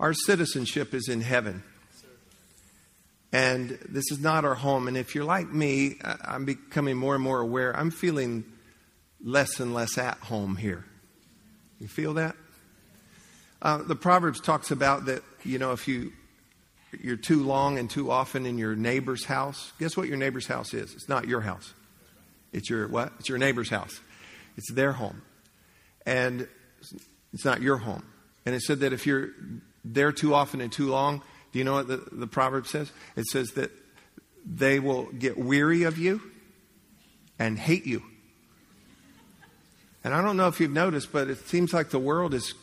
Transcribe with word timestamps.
Our 0.00 0.12
citizenship 0.12 0.94
is 0.94 1.08
in 1.08 1.20
heaven. 1.20 1.62
And 3.32 3.70
this 3.88 4.04
is 4.12 4.20
not 4.20 4.44
our 4.44 4.54
home. 4.54 4.86
And 4.86 4.96
if 4.96 5.14
you're 5.14 5.24
like 5.24 5.52
me, 5.52 5.98
I'm 6.04 6.44
becoming 6.44 6.96
more 6.96 7.14
and 7.14 7.24
more 7.24 7.40
aware. 7.40 7.76
I'm 7.76 7.90
feeling 7.90 8.44
less 9.22 9.58
and 9.58 9.74
less 9.74 9.98
at 9.98 10.18
home 10.18 10.56
here. 10.56 10.84
You 11.80 11.88
feel 11.88 12.14
that? 12.14 12.36
Uh, 13.60 13.78
the 13.78 13.96
Proverbs 13.96 14.40
talks 14.40 14.70
about 14.70 15.06
that, 15.06 15.22
you 15.42 15.58
know, 15.58 15.72
if 15.72 15.88
you, 15.88 16.12
you're 17.00 17.16
too 17.16 17.42
long 17.42 17.78
and 17.78 17.90
too 17.90 18.10
often 18.10 18.46
in 18.46 18.58
your 18.58 18.76
neighbor's 18.76 19.24
house, 19.24 19.72
guess 19.80 19.96
what 19.96 20.06
your 20.06 20.16
neighbor's 20.16 20.46
house 20.46 20.74
is? 20.74 20.92
It's 20.92 21.08
not 21.08 21.26
your 21.26 21.40
house. 21.40 21.72
It's 22.52 22.70
your 22.70 22.86
what? 22.86 23.12
It's 23.18 23.28
your 23.28 23.38
neighbor's 23.38 23.70
house. 23.70 24.00
It's 24.56 24.70
their 24.70 24.92
home. 24.92 25.22
And 26.06 26.46
it's 27.32 27.44
not 27.44 27.62
your 27.62 27.78
home. 27.78 28.04
And 28.46 28.54
it 28.54 28.60
said 28.60 28.80
that 28.80 28.92
if 28.92 29.06
you're 29.06 29.30
there 29.84 30.12
too 30.12 30.34
often 30.34 30.60
and 30.60 30.72
too 30.72 30.88
long, 30.88 31.22
do 31.52 31.58
you 31.58 31.64
know 31.64 31.74
what 31.74 31.88
the, 31.88 32.02
the 32.10 32.26
proverb 32.26 32.66
says? 32.66 32.90
It 33.16 33.26
says 33.26 33.50
that 33.52 33.70
they 34.44 34.80
will 34.80 35.04
get 35.04 35.38
weary 35.38 35.84
of 35.84 35.98
you 35.98 36.20
and 37.38 37.58
hate 37.58 37.86
you. 37.86 38.02
And 40.02 40.12
I 40.14 40.20
don't 40.20 40.36
know 40.36 40.48
if 40.48 40.60
you've 40.60 40.70
noticed, 40.70 41.12
but 41.12 41.28
it 41.28 41.38
seems 41.46 41.72
like 41.72 41.90
the 41.90 41.98
world 41.98 42.34
is 42.34 42.54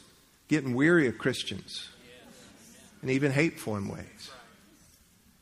getting 0.47 0.75
weary 0.75 1.07
of 1.07 1.17
Christians 1.17 1.89
and 3.01 3.09
even 3.09 3.31
hateful 3.31 3.75
in 3.77 3.87
ways 3.87 4.31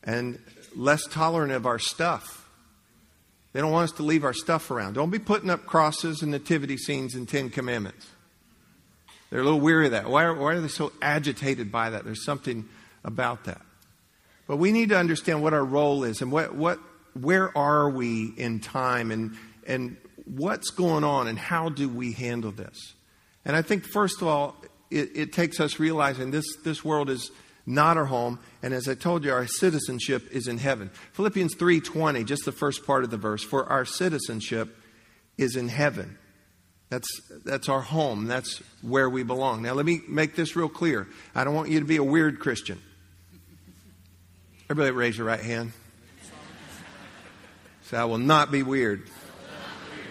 and 0.04 0.40
less 0.76 1.04
tolerant 1.08 1.52
of 1.52 1.66
our 1.66 1.80
stuff. 1.80 2.48
They 3.52 3.59
don't 3.59 3.72
want 3.72 3.90
us 3.90 3.98
to 3.98 4.04
leave 4.04 4.23
our 4.23 4.34
stuff 4.34 4.70
around. 4.72 4.94
Don't 4.94 5.09
be 5.09 5.20
putting 5.20 5.50
up 5.50 5.66
crosses 5.66 6.22
and 6.22 6.32
nativity 6.32 6.78
scenes 6.78 7.16
and 7.16 7.28
Ten 7.28 7.50
Commandments. 7.50 8.08
They're 9.30 9.42
a 9.42 9.44
little 9.44 9.60
weary 9.60 9.86
of 9.86 9.92
that. 9.92 10.10
Why 10.10 10.24
are, 10.24 10.34
why 10.34 10.54
are 10.54 10.62
they 10.62 10.68
so 10.68 10.92
agitated 11.02 11.72
by 11.72 11.92
that? 11.92 12.04
There's 12.04 12.26
something 12.26 12.68
about 13.04 13.46
that. 13.46 13.62
But 14.48 14.58
we 14.58 14.72
need 14.72 14.90
to 14.90 14.98
understand 14.98 15.44
what 15.44 15.54
our 15.54 15.64
role 15.64 16.03
is 16.03 16.22
and 16.22 16.31
what, 16.31 16.56
what, 16.56 16.80
where 17.14 17.56
are 17.56 17.90
we 17.90 18.34
in 18.36 18.59
time 18.59 19.12
and, 19.12 19.36
and 19.68 19.98
what's 20.26 20.72
going 20.72 21.03
on 21.03 21.28
and 21.28 21.38
how 21.38 21.70
do 21.70 21.88
we 21.88 22.14
handle 22.14 22.52
this? 22.52 22.94
And 23.45 23.56
I 23.56 23.62
think, 23.62 23.86
first 23.86 24.22
of 24.22 24.28
all, 24.28 24.56
it, 24.90 25.12
it 25.16 25.34
takes 25.34 25.59
us 25.59 25.80
realizing 25.80 26.31
this, 26.31 26.46
this 26.64 26.84
world 26.84 27.09
is 27.09 27.31
not 27.66 27.98
our 27.98 28.06
home 28.06 28.40
and 28.64 28.73
as 28.73 28.88
i 28.88 28.96
told 28.96 29.23
you 29.23 29.31
our 29.31 29.46
citizenship 29.46 30.28
is 30.31 30.48
in 30.48 30.58
heaven 30.58 30.90
philippians 31.14 31.53
3.20 31.56 32.25
just 32.25 32.44
the 32.44 32.52
first 32.52 32.84
part 32.84 33.03
of 33.03 33.12
the 33.12 33.18
verse 33.18 33.44
for 33.44 33.66
our 33.68 33.86
citizenship 33.86 34.75
is 35.38 35.56
in 35.56 35.68
heaven 35.68 36.18
that's, 36.90 37.08
that's 37.45 37.70
our 37.70 37.82
home. 37.82 38.26
That's 38.26 38.62
where 38.82 39.09
we 39.09 39.23
belong. 39.23 39.62
Now, 39.62 39.73
let 39.73 39.86
me 39.86 40.02
make 40.08 40.36
this 40.36 40.56
real 40.56 40.70
clear. 40.70 41.08
I 41.36 41.44
don't 41.44 41.54
want 41.54 41.70
you 41.70 41.80
to 41.80 41.86
be 41.86 41.98
a 41.98 42.04
weird 42.04 42.40
Christian. 42.40 42.81
Everybody 44.70 44.92
raise 44.92 45.18
your 45.18 45.28
right 45.28 45.40
hand. 45.40 45.72
Say, 47.84 47.98
I 47.98 48.06
will 48.06 48.18
not 48.18 48.52
be 48.52 48.64
weird. 48.64 49.08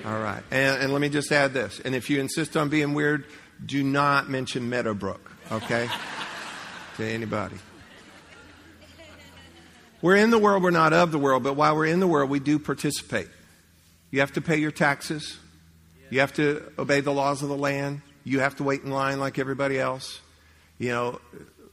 All 0.05 0.20
right. 0.20 0.43
And, 0.51 0.83
and 0.83 0.93
let 0.93 1.01
me 1.01 1.09
just 1.09 1.31
add 1.33 1.53
this. 1.53 1.81
And 1.85 1.95
if 1.95 2.11
you 2.11 2.20
insist 2.20 2.57
on 2.57 2.69
being 2.69 2.95
weird, 2.95 3.25
do 3.65 3.83
not 3.83 4.29
mention 4.29 4.69
Meadowbrook, 4.69 5.31
okay? 5.51 5.89
to 6.97 7.05
anybody. 7.05 7.57
We're 10.01 10.17
in 10.17 10.31
the 10.31 10.39
world, 10.39 10.63
we're 10.63 10.70
not 10.70 10.92
of 10.92 11.11
the 11.11 11.19
world, 11.19 11.42
but 11.42 11.55
while 11.55 11.75
we're 11.75 11.87
in 11.87 11.98
the 11.98 12.07
world, 12.07 12.31
we 12.31 12.39
do 12.39 12.61
participate. 12.61 13.29
You 14.13 14.20
have 14.20 14.33
to 14.33 14.41
pay 14.41 14.57
your 14.59 14.70
taxes. 14.70 15.39
You 16.11 16.20
have 16.20 16.33
to 16.34 16.73
obey 16.78 17.01
the 17.01 17.12
laws 17.12 17.42
of 17.42 17.48
the 17.48 17.56
land. 17.56 18.03
You 18.25 18.41
have 18.41 18.56
to 18.56 18.64
wait 18.64 18.83
in 18.83 18.91
line 18.91 19.20
like 19.20 19.39
everybody 19.39 19.78
else. 19.78 20.20
You 20.78 20.91
know, 20.91 21.20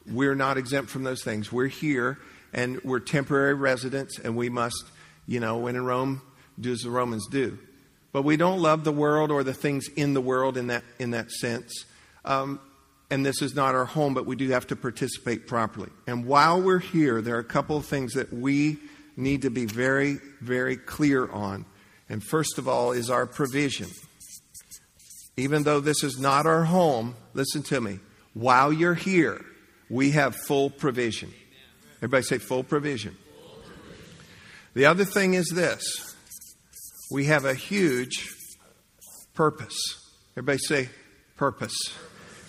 we're 0.10 0.36
not 0.36 0.58
exempt 0.58 0.90
from 0.90 1.04
those 1.04 1.24
things. 1.24 1.52
We're 1.52 1.68
here 1.68 2.18
and 2.54 2.82
we're 2.84 3.00
temporary 3.00 3.54
residents 3.54 4.20
and 4.20 4.36
we 4.36 4.50
must, 4.50 4.84
you 5.28 5.40
know, 5.40 5.58
when 5.58 5.76
in 5.76 5.86
Rome, 5.86 6.22
do 6.60 6.72
as 6.72 6.82
the 6.82 6.90
Romans 6.90 7.28
do. 7.28 7.58
But 8.12 8.24
we 8.24 8.38
don't 8.38 8.62
love 8.62 8.84
the 8.84 8.92
world 8.92 9.32
or 9.32 9.44
the 9.44 9.54
things 9.54 9.88
in 9.90 10.14
the 10.14 10.22
world 10.22 10.58
in 10.58 10.68
that, 10.68 10.84
in 11.00 11.12
that 11.12 11.32
sense. 11.32 11.86
Um, 12.24 12.60
and 13.12 13.26
this 13.26 13.42
is 13.42 13.56
not 13.56 13.76
our 13.76 13.86
home, 13.86 14.14
but 14.14 14.26
we 14.26 14.36
do 14.36 14.50
have 14.50 14.68
to 14.68 14.76
participate 14.76 15.48
properly. 15.48 15.90
And 16.08 16.26
while 16.26 16.62
we're 16.62 16.80
here, 16.80 17.22
there 17.22 17.36
are 17.36 17.40
a 17.40 17.44
couple 17.44 17.78
of 17.78 17.86
things 17.86 18.14
that 18.14 18.34
we 18.34 18.78
need 19.18 19.44
to 19.44 19.50
be 19.50 19.66
very, 19.66 20.20
very 20.42 20.78
clear 20.78 21.30
on. 21.30 21.66
And 22.10 22.24
first 22.24 22.58
of 22.58 22.68
all 22.68 22.92
is 22.92 23.10
our 23.10 23.26
provision 23.26 23.90
even 25.38 25.64
though 25.64 25.80
this 25.80 26.04
is 26.04 26.18
not 26.18 26.46
our 26.46 26.64
home, 26.64 27.16
listen 27.34 27.64
to 27.64 27.82
me. 27.82 28.00
While 28.34 28.72
you're 28.72 28.96
here, 28.96 29.44
we 29.90 30.12
have 30.12 30.36
full 30.36 30.70
provision. 30.70 31.34
Everybody 31.98 32.24
say 32.24 32.38
full 32.38 32.64
provision. 32.64 33.16
The 34.74 34.86
other 34.86 35.06
thing 35.06 35.34
is 35.34 35.48
this 35.50 36.16
we 37.12 37.26
have 37.26 37.46
a 37.46 37.54
huge 37.54 38.30
purpose. 39.34 39.78
Everybody 40.34 40.60
say 40.60 40.90
purpose. 41.38 41.76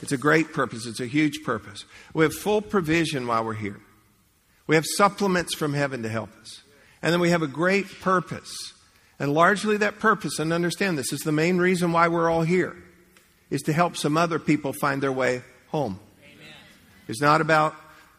It's 0.03 0.13
a 0.13 0.19
great 0.19 0.53
purpose, 0.53 0.87
it's 0.87 1.01
a 1.01 1.07
huge 1.07 1.43
purpose. 1.45 1.85
We 2.13 2.25
have 2.25 2.35
full 2.35 2.63
provision 2.63 3.27
while 3.27 3.45
we're 3.45 3.55
here. 3.55 3.81
We 4.67 4.75
have 4.75 4.85
supplements 4.85 5.55
from 5.55 5.75
heaven 5.75 6.03
to 6.03 6.09
help 6.09 6.31
us. 6.41 6.63
And 7.03 7.13
then 7.13 7.21
we 7.21 7.31
have 7.31 7.43
a 7.43 7.47
great 7.47 7.87
purpose. 8.01 8.53
And 9.19 9.33
largely 9.33 9.79
that 9.79 9.99
purpose, 9.99 10.39
and 10.39 10.53
understand 10.53 10.99
this, 10.99 11.13
is 11.13 11.21
the 11.21 11.33
main 11.33 11.57
reason 11.59 11.93
why 11.93 12.09
we're 12.09 12.31
all 12.31 12.43
here, 12.43 12.77
is 13.51 13.63
to 13.63 13.73
help 13.73 13.97
some 13.97 14.17
other 14.17 14.39
people 14.39 14.73
find 14.73 15.03
their 15.03 15.13
way 15.13 15.43
home. 15.69 15.99
Amen. 16.23 16.55
It's 17.09 17.21
not 17.21 17.41
about 17.41 17.75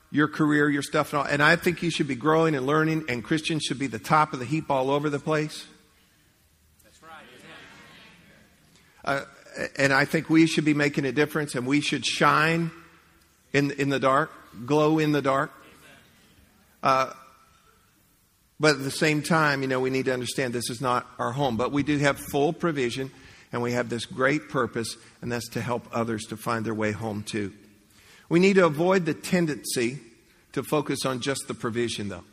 your 0.09 0.27
career, 0.27 0.69
your 0.69 0.81
stuff, 0.81 1.13
and 1.13 1.19
all. 1.19 1.25
And 1.25 1.43
I 1.43 1.55
think 1.55 1.83
you 1.83 1.91
should 1.91 2.07
be 2.07 2.15
growing 2.15 2.55
and 2.55 2.65
learning, 2.65 3.05
and 3.09 3.23
Christians 3.23 3.63
should 3.63 3.77
be 3.77 3.87
the 3.87 3.99
top 3.99 4.33
of 4.33 4.39
the 4.39 4.45
heap 4.45 4.71
all 4.71 4.89
over 4.89 5.09
the 5.09 5.19
place. 5.19 5.67
That's 6.83 7.03
right. 7.03 7.11
Uh, 9.03 9.25
and 9.77 9.93
I 9.93 10.05
think 10.05 10.29
we 10.29 10.47
should 10.47 10.65
be 10.65 10.73
making 10.73 11.05
a 11.05 11.11
difference, 11.11 11.55
and 11.55 11.67
we 11.67 11.81
should 11.81 12.05
shine 12.05 12.71
in 13.53 13.71
in 13.71 13.89
the 13.89 13.99
dark, 13.99 14.31
glow 14.65 14.97
in 14.97 15.11
the 15.11 15.21
dark. 15.21 15.51
Uh, 16.81 17.11
but 18.59 18.75
at 18.75 18.83
the 18.83 18.91
same 18.91 19.21
time, 19.21 19.61
you 19.61 19.67
know, 19.67 19.79
we 19.79 19.89
need 19.89 20.05
to 20.05 20.13
understand 20.13 20.53
this 20.53 20.69
is 20.69 20.81
not 20.81 21.05
our 21.19 21.31
home. 21.31 21.57
But 21.57 21.71
we 21.71 21.83
do 21.83 21.97
have 21.99 22.17
full 22.17 22.53
provision, 22.53 23.11
and 23.51 23.61
we 23.61 23.73
have 23.73 23.89
this 23.89 24.05
great 24.05 24.49
purpose, 24.49 24.97
and 25.21 25.31
that's 25.31 25.49
to 25.49 25.61
help 25.61 25.87
others 25.91 26.25
to 26.25 26.37
find 26.37 26.65
their 26.65 26.73
way 26.73 26.91
home 26.91 27.23
too. 27.23 27.53
We 28.29 28.39
need 28.39 28.55
to 28.55 28.65
avoid 28.65 29.05
the 29.05 29.13
tendency 29.13 29.99
to 30.53 30.63
focus 30.63 31.05
on 31.05 31.21
just 31.21 31.47
the 31.47 31.53
provision, 31.53 32.09
though. 32.09 32.23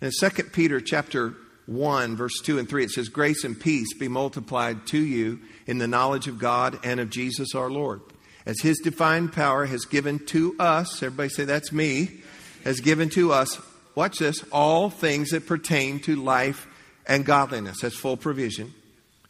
In 0.00 0.10
2 0.18 0.30
Peter 0.52 0.80
chapter 0.80 1.34
1, 1.66 2.16
verse 2.16 2.40
2 2.42 2.58
and 2.58 2.68
3, 2.68 2.84
it 2.84 2.90
says, 2.90 3.08
Grace 3.08 3.42
and 3.42 3.58
peace 3.58 3.92
be 3.94 4.08
multiplied 4.08 4.86
to 4.88 4.98
you 4.98 5.40
in 5.66 5.78
the 5.78 5.88
knowledge 5.88 6.28
of 6.28 6.38
God 6.38 6.78
and 6.84 7.00
of 7.00 7.10
Jesus 7.10 7.54
our 7.54 7.70
Lord. 7.70 8.02
As 8.46 8.60
his 8.60 8.78
divine 8.78 9.28
power 9.28 9.66
has 9.66 9.84
given 9.84 10.24
to 10.26 10.54
us, 10.60 11.02
everybody 11.02 11.30
say, 11.30 11.44
That's 11.44 11.72
me, 11.72 12.20
has 12.64 12.80
given 12.80 13.08
to 13.10 13.32
us 13.32 13.60
watch 13.94 14.18
this, 14.18 14.44
all 14.52 14.90
things 14.90 15.30
that 15.30 15.46
pertain 15.46 16.00
to 16.00 16.16
life 16.16 16.66
and 17.06 17.24
godliness. 17.24 17.80
That's 17.80 17.96
full 17.96 18.16
provision 18.16 18.74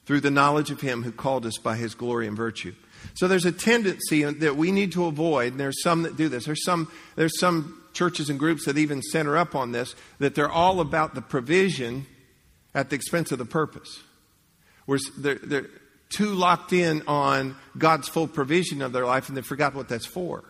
through 0.06 0.20
the 0.20 0.30
knowledge 0.30 0.70
of 0.70 0.80
Him 0.80 1.02
who 1.02 1.12
called 1.12 1.46
us 1.46 1.58
by 1.58 1.76
His 1.76 1.94
glory 1.94 2.26
and 2.26 2.36
virtue. 2.36 2.74
So 3.14 3.28
there's 3.28 3.44
a 3.44 3.52
tendency 3.52 4.24
that 4.24 4.56
we 4.56 4.72
need 4.72 4.92
to 4.92 5.06
avoid, 5.06 5.52
and 5.52 5.60
there's 5.60 5.82
some 5.82 6.02
that 6.02 6.16
do 6.16 6.28
this. 6.28 6.46
There's 6.46 6.64
some, 6.64 6.90
there's 7.16 7.38
some 7.38 7.82
churches 7.92 8.30
and 8.30 8.38
groups 8.38 8.64
that 8.64 8.78
even 8.78 9.02
center 9.02 9.36
up 9.36 9.54
on 9.54 9.72
this, 9.72 9.94
that 10.18 10.34
they're 10.34 10.50
all 10.50 10.80
about 10.80 11.14
the 11.14 11.22
provision 11.22 12.06
at 12.74 12.90
the 12.90 12.96
expense 12.96 13.30
of 13.32 13.38
the 13.38 13.44
purpose. 13.44 14.02
Where 14.86 14.98
they're, 15.16 15.36
they're 15.36 15.70
too 16.10 16.34
locked 16.34 16.72
in 16.72 17.02
on 17.06 17.56
God's 17.76 18.08
full 18.08 18.28
provision 18.28 18.82
of 18.82 18.92
their 18.92 19.06
life 19.06 19.28
and 19.28 19.36
they 19.36 19.42
forgot 19.42 19.74
what 19.74 19.88
that's 19.88 20.06
for. 20.06 20.44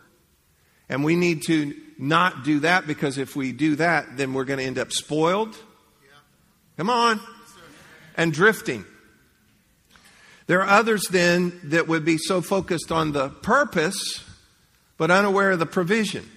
And 0.89 1.05
we 1.05 1.17
need 1.17 1.43
to 1.45 1.75
not 1.99 2.45
do 2.45 2.61
that 2.61 2.87
because 2.87 3.19
if 3.19 3.37
we 3.37 3.53
do 3.53 3.77
that, 3.77 4.17
then 4.17 4.33
we're 4.33 4.45
going 4.45 4.59
to 4.59 4.65
end 4.65 4.79
up 4.79 4.93
spoiled. 4.93 5.57
Come 6.77 6.91
on. 6.91 7.21
And 8.17 8.33
drifting. 8.33 8.85
There 10.47 10.61
are 10.61 10.69
others 10.69 11.07
then 11.11 11.59
that 11.65 11.89
would 11.89 12.05
be 12.05 12.19
so 12.19 12.41
focused 12.41 12.93
on 12.93 13.13
the 13.13 13.31
purpose, 13.31 14.23
but 14.99 15.11
unaware 15.11 15.53
of 15.53 15.59
the 15.59 15.67
provision. 15.67 16.31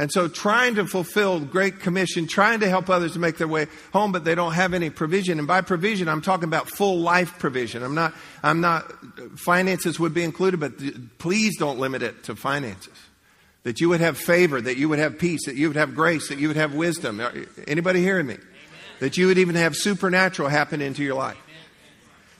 And 0.00 0.12
so 0.12 0.28
trying 0.28 0.76
to 0.76 0.86
fulfill 0.86 1.40
Great 1.40 1.80
Commission, 1.80 2.28
trying 2.28 2.60
to 2.60 2.68
help 2.68 2.88
others 2.88 3.14
to 3.14 3.18
make 3.18 3.36
their 3.36 3.48
way 3.48 3.66
home, 3.92 4.12
but 4.12 4.24
they 4.24 4.36
don't 4.36 4.52
have 4.52 4.72
any 4.72 4.90
provision. 4.90 5.40
And 5.40 5.48
by 5.48 5.60
provision, 5.60 6.08
I'm 6.08 6.22
talking 6.22 6.44
about 6.44 6.68
full 6.68 7.00
life 7.00 7.36
provision. 7.40 7.82
I'm 7.82 7.96
not, 7.96 8.14
I'm 8.44 8.60
not, 8.60 8.92
finances 9.36 9.98
would 9.98 10.14
be 10.14 10.22
included, 10.22 10.60
but 10.60 10.74
please 11.18 11.58
don't 11.58 11.80
limit 11.80 12.02
it 12.02 12.22
to 12.24 12.36
finances 12.36 12.92
that 13.68 13.82
you 13.82 13.90
would 13.90 14.00
have 14.00 14.16
favor, 14.16 14.58
that 14.62 14.78
you 14.78 14.88
would 14.88 14.98
have 14.98 15.18
peace, 15.18 15.44
that 15.44 15.54
you 15.54 15.68
would 15.68 15.76
have 15.76 15.94
grace, 15.94 16.30
that 16.30 16.38
you 16.38 16.48
would 16.48 16.56
have 16.56 16.72
wisdom. 16.72 17.20
Anybody 17.66 18.00
hearing 18.00 18.26
me? 18.26 18.32
Amen. 18.32 18.46
That 19.00 19.18
you 19.18 19.26
would 19.26 19.36
even 19.36 19.56
have 19.56 19.76
supernatural 19.76 20.48
happen 20.48 20.80
into 20.80 21.04
your 21.04 21.16
life. 21.16 21.36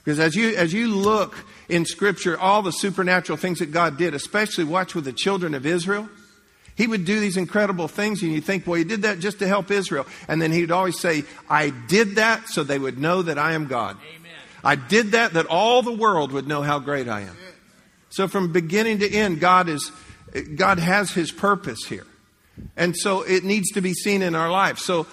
Because 0.03 0.19
as 0.19 0.35
you, 0.35 0.55
as 0.55 0.73
you 0.73 0.87
look 0.87 1.45
in 1.69 1.85
Scripture, 1.85 2.35
all 2.35 2.63
the 2.63 2.71
supernatural 2.71 3.37
things 3.37 3.59
that 3.59 3.67
God 3.67 3.95
did, 3.95 4.15
especially 4.15 4.63
watch 4.63 4.95
with 4.95 5.05
the 5.05 5.13
children 5.13 5.53
of 5.53 5.67
Israel, 5.67 6.09
he 6.75 6.87
would 6.87 7.05
do 7.05 7.19
these 7.19 7.37
incredible 7.37 7.87
things, 7.87 8.23
and 8.23 8.31
you 8.31 8.41
think, 8.41 8.65
well, 8.65 8.79
he 8.79 8.83
did 8.83 9.03
that 9.03 9.19
just 9.19 9.37
to 9.37 9.47
help 9.47 9.69
Israel. 9.69 10.07
And 10.27 10.41
then 10.41 10.51
he'd 10.51 10.71
always 10.71 10.99
say, 10.99 11.25
I 11.47 11.69
did 11.69 12.15
that 12.15 12.49
so 12.49 12.63
they 12.63 12.79
would 12.79 12.97
know 12.97 13.21
that 13.21 13.37
I 13.37 13.53
am 13.53 13.67
God. 13.67 13.97
Amen. 13.97 14.31
I 14.63 14.75
did 14.75 15.11
that 15.11 15.33
that 15.33 15.45
all 15.45 15.83
the 15.83 15.93
world 15.93 16.31
would 16.31 16.47
know 16.47 16.63
how 16.63 16.79
great 16.79 17.07
I 17.07 17.21
am. 17.21 17.37
So 18.09 18.27
from 18.27 18.51
beginning 18.51 18.97
to 19.01 19.13
end, 19.13 19.39
God 19.39 19.69
is 19.69 19.91
God 20.55 20.79
has 20.79 21.11
his 21.11 21.31
purpose 21.31 21.85
here. 21.85 22.05
And 22.75 22.95
so 22.95 23.21
it 23.21 23.43
needs 23.43 23.71
to 23.71 23.81
be 23.81 23.93
seen 23.93 24.21
in 24.21 24.35
our 24.35 24.51
life. 24.51 24.79
So 24.79 25.07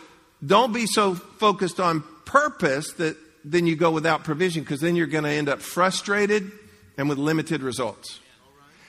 don't 0.44 0.72
be 0.72 0.86
so 0.86 1.14
focused 1.14 1.80
on 1.80 2.02
purpose 2.24 2.92
that 2.94 3.16
then 3.44 3.66
you 3.66 3.76
go 3.76 3.90
without 3.90 4.24
provision 4.24 4.62
because 4.62 4.80
then 4.80 4.96
you're 4.96 5.06
going 5.06 5.24
to 5.24 5.30
end 5.30 5.48
up 5.48 5.60
frustrated 5.60 6.50
and 6.98 7.08
with 7.08 7.18
limited 7.18 7.62
results. 7.62 8.20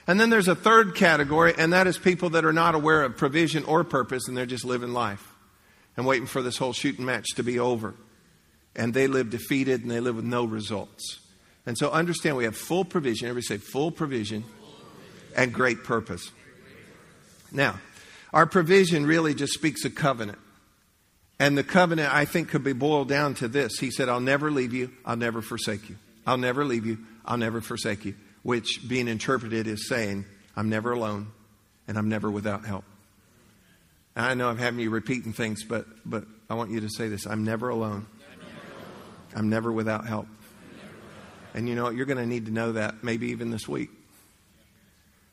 And 0.08 0.20
then 0.20 0.30
there's 0.30 0.48
a 0.48 0.56
third 0.56 0.96
category, 0.96 1.54
and 1.58 1.74
that 1.74 1.86
is 1.86 1.98
people 1.98 2.30
that 2.32 2.46
are 2.46 2.54
not 2.54 2.76
aware 2.76 3.04
of 3.04 3.18
provision 3.18 3.66
or 3.66 3.84
purpose 3.84 4.28
and 4.28 4.38
they're 4.38 4.46
just 4.46 4.64
living 4.64 4.94
life 4.94 5.36
and 5.98 6.06
waiting 6.06 6.28
for 6.28 6.42
this 6.42 6.58
whole 6.58 6.74
shooting 6.74 7.06
match 7.06 7.28
to 7.36 7.44
be 7.44 7.60
over. 7.60 7.94
And 8.76 8.94
they 8.94 9.08
live 9.08 9.30
defeated 9.30 9.82
and 9.82 9.92
they 9.92 10.00
live 10.00 10.16
with 10.16 10.26
no 10.26 10.46
results. 10.46 11.20
And 11.66 11.78
so 11.78 11.92
understand 11.92 12.38
we 12.38 12.46
have 12.46 12.56
full 12.56 12.86
provision. 12.86 13.28
Everybody 13.28 13.46
say 13.46 13.58
full 13.58 13.92
provision 13.92 14.46
and 15.38 15.54
great 15.54 15.84
purpose. 15.84 16.32
Now, 17.52 17.80
our 18.34 18.46
provision 18.46 19.06
really 19.06 19.34
just 19.34 19.54
speaks 19.54 19.86
a 19.86 19.90
covenant. 19.90 20.40
And 21.40 21.58
the 21.58 21.64
covenant, 21.64 22.14
I 22.14 22.26
think, 22.26 22.50
could 22.50 22.64
be 22.64 22.74
boiled 22.74 23.08
down 23.08 23.36
to 23.36 23.48
this. 23.48 23.78
He 23.78 23.92
said, 23.92 24.10
I'll 24.10 24.20
never 24.20 24.52
leave 24.52 24.74
you, 24.74 24.92
I'll 25.06 25.16
never 25.16 25.42
forsake 25.42 25.88
you. 25.88 25.96
I'll 26.26 26.38
never 26.38 26.66
leave 26.66 26.86
you, 26.86 26.98
I'll 27.24 27.38
never 27.38 27.62
forsake 27.62 28.04
you. 28.04 28.16
Which, 28.42 28.82
being 28.88 29.08
interpreted, 29.08 29.68
is 29.68 29.88
saying, 29.88 30.26
I'm 30.56 30.70
never 30.70 30.92
alone 30.92 31.28
and 31.88 31.98
I'm 31.98 32.10
never 32.10 32.30
without 32.30 32.66
help. 32.66 32.84
I 34.16 34.34
know 34.34 34.50
I'm 34.50 34.58
having 34.58 34.80
you 34.80 34.90
repeating 34.90 35.32
things, 35.32 35.64
but, 35.64 35.86
but 36.04 36.26
I 36.50 36.56
want 36.56 36.72
you 36.72 36.82
to 36.82 36.90
say 36.90 37.08
this 37.08 37.28
I'm 37.28 37.44
never 37.44 37.70
alone, 37.70 38.08
I'm 39.36 39.50
never 39.50 39.72
without 39.72 40.08
help. 40.08 40.28
And 41.54 41.70
you 41.70 41.76
know, 41.76 41.86
what? 41.86 41.96
you're 41.96 42.08
going 42.08 42.18
to 42.18 42.26
need 42.26 42.48
to 42.48 42.52
know 42.52 42.74
that 42.74 43.04
maybe 43.04 43.28
even 43.28 43.52
this 43.52 43.68
week. 43.68 43.90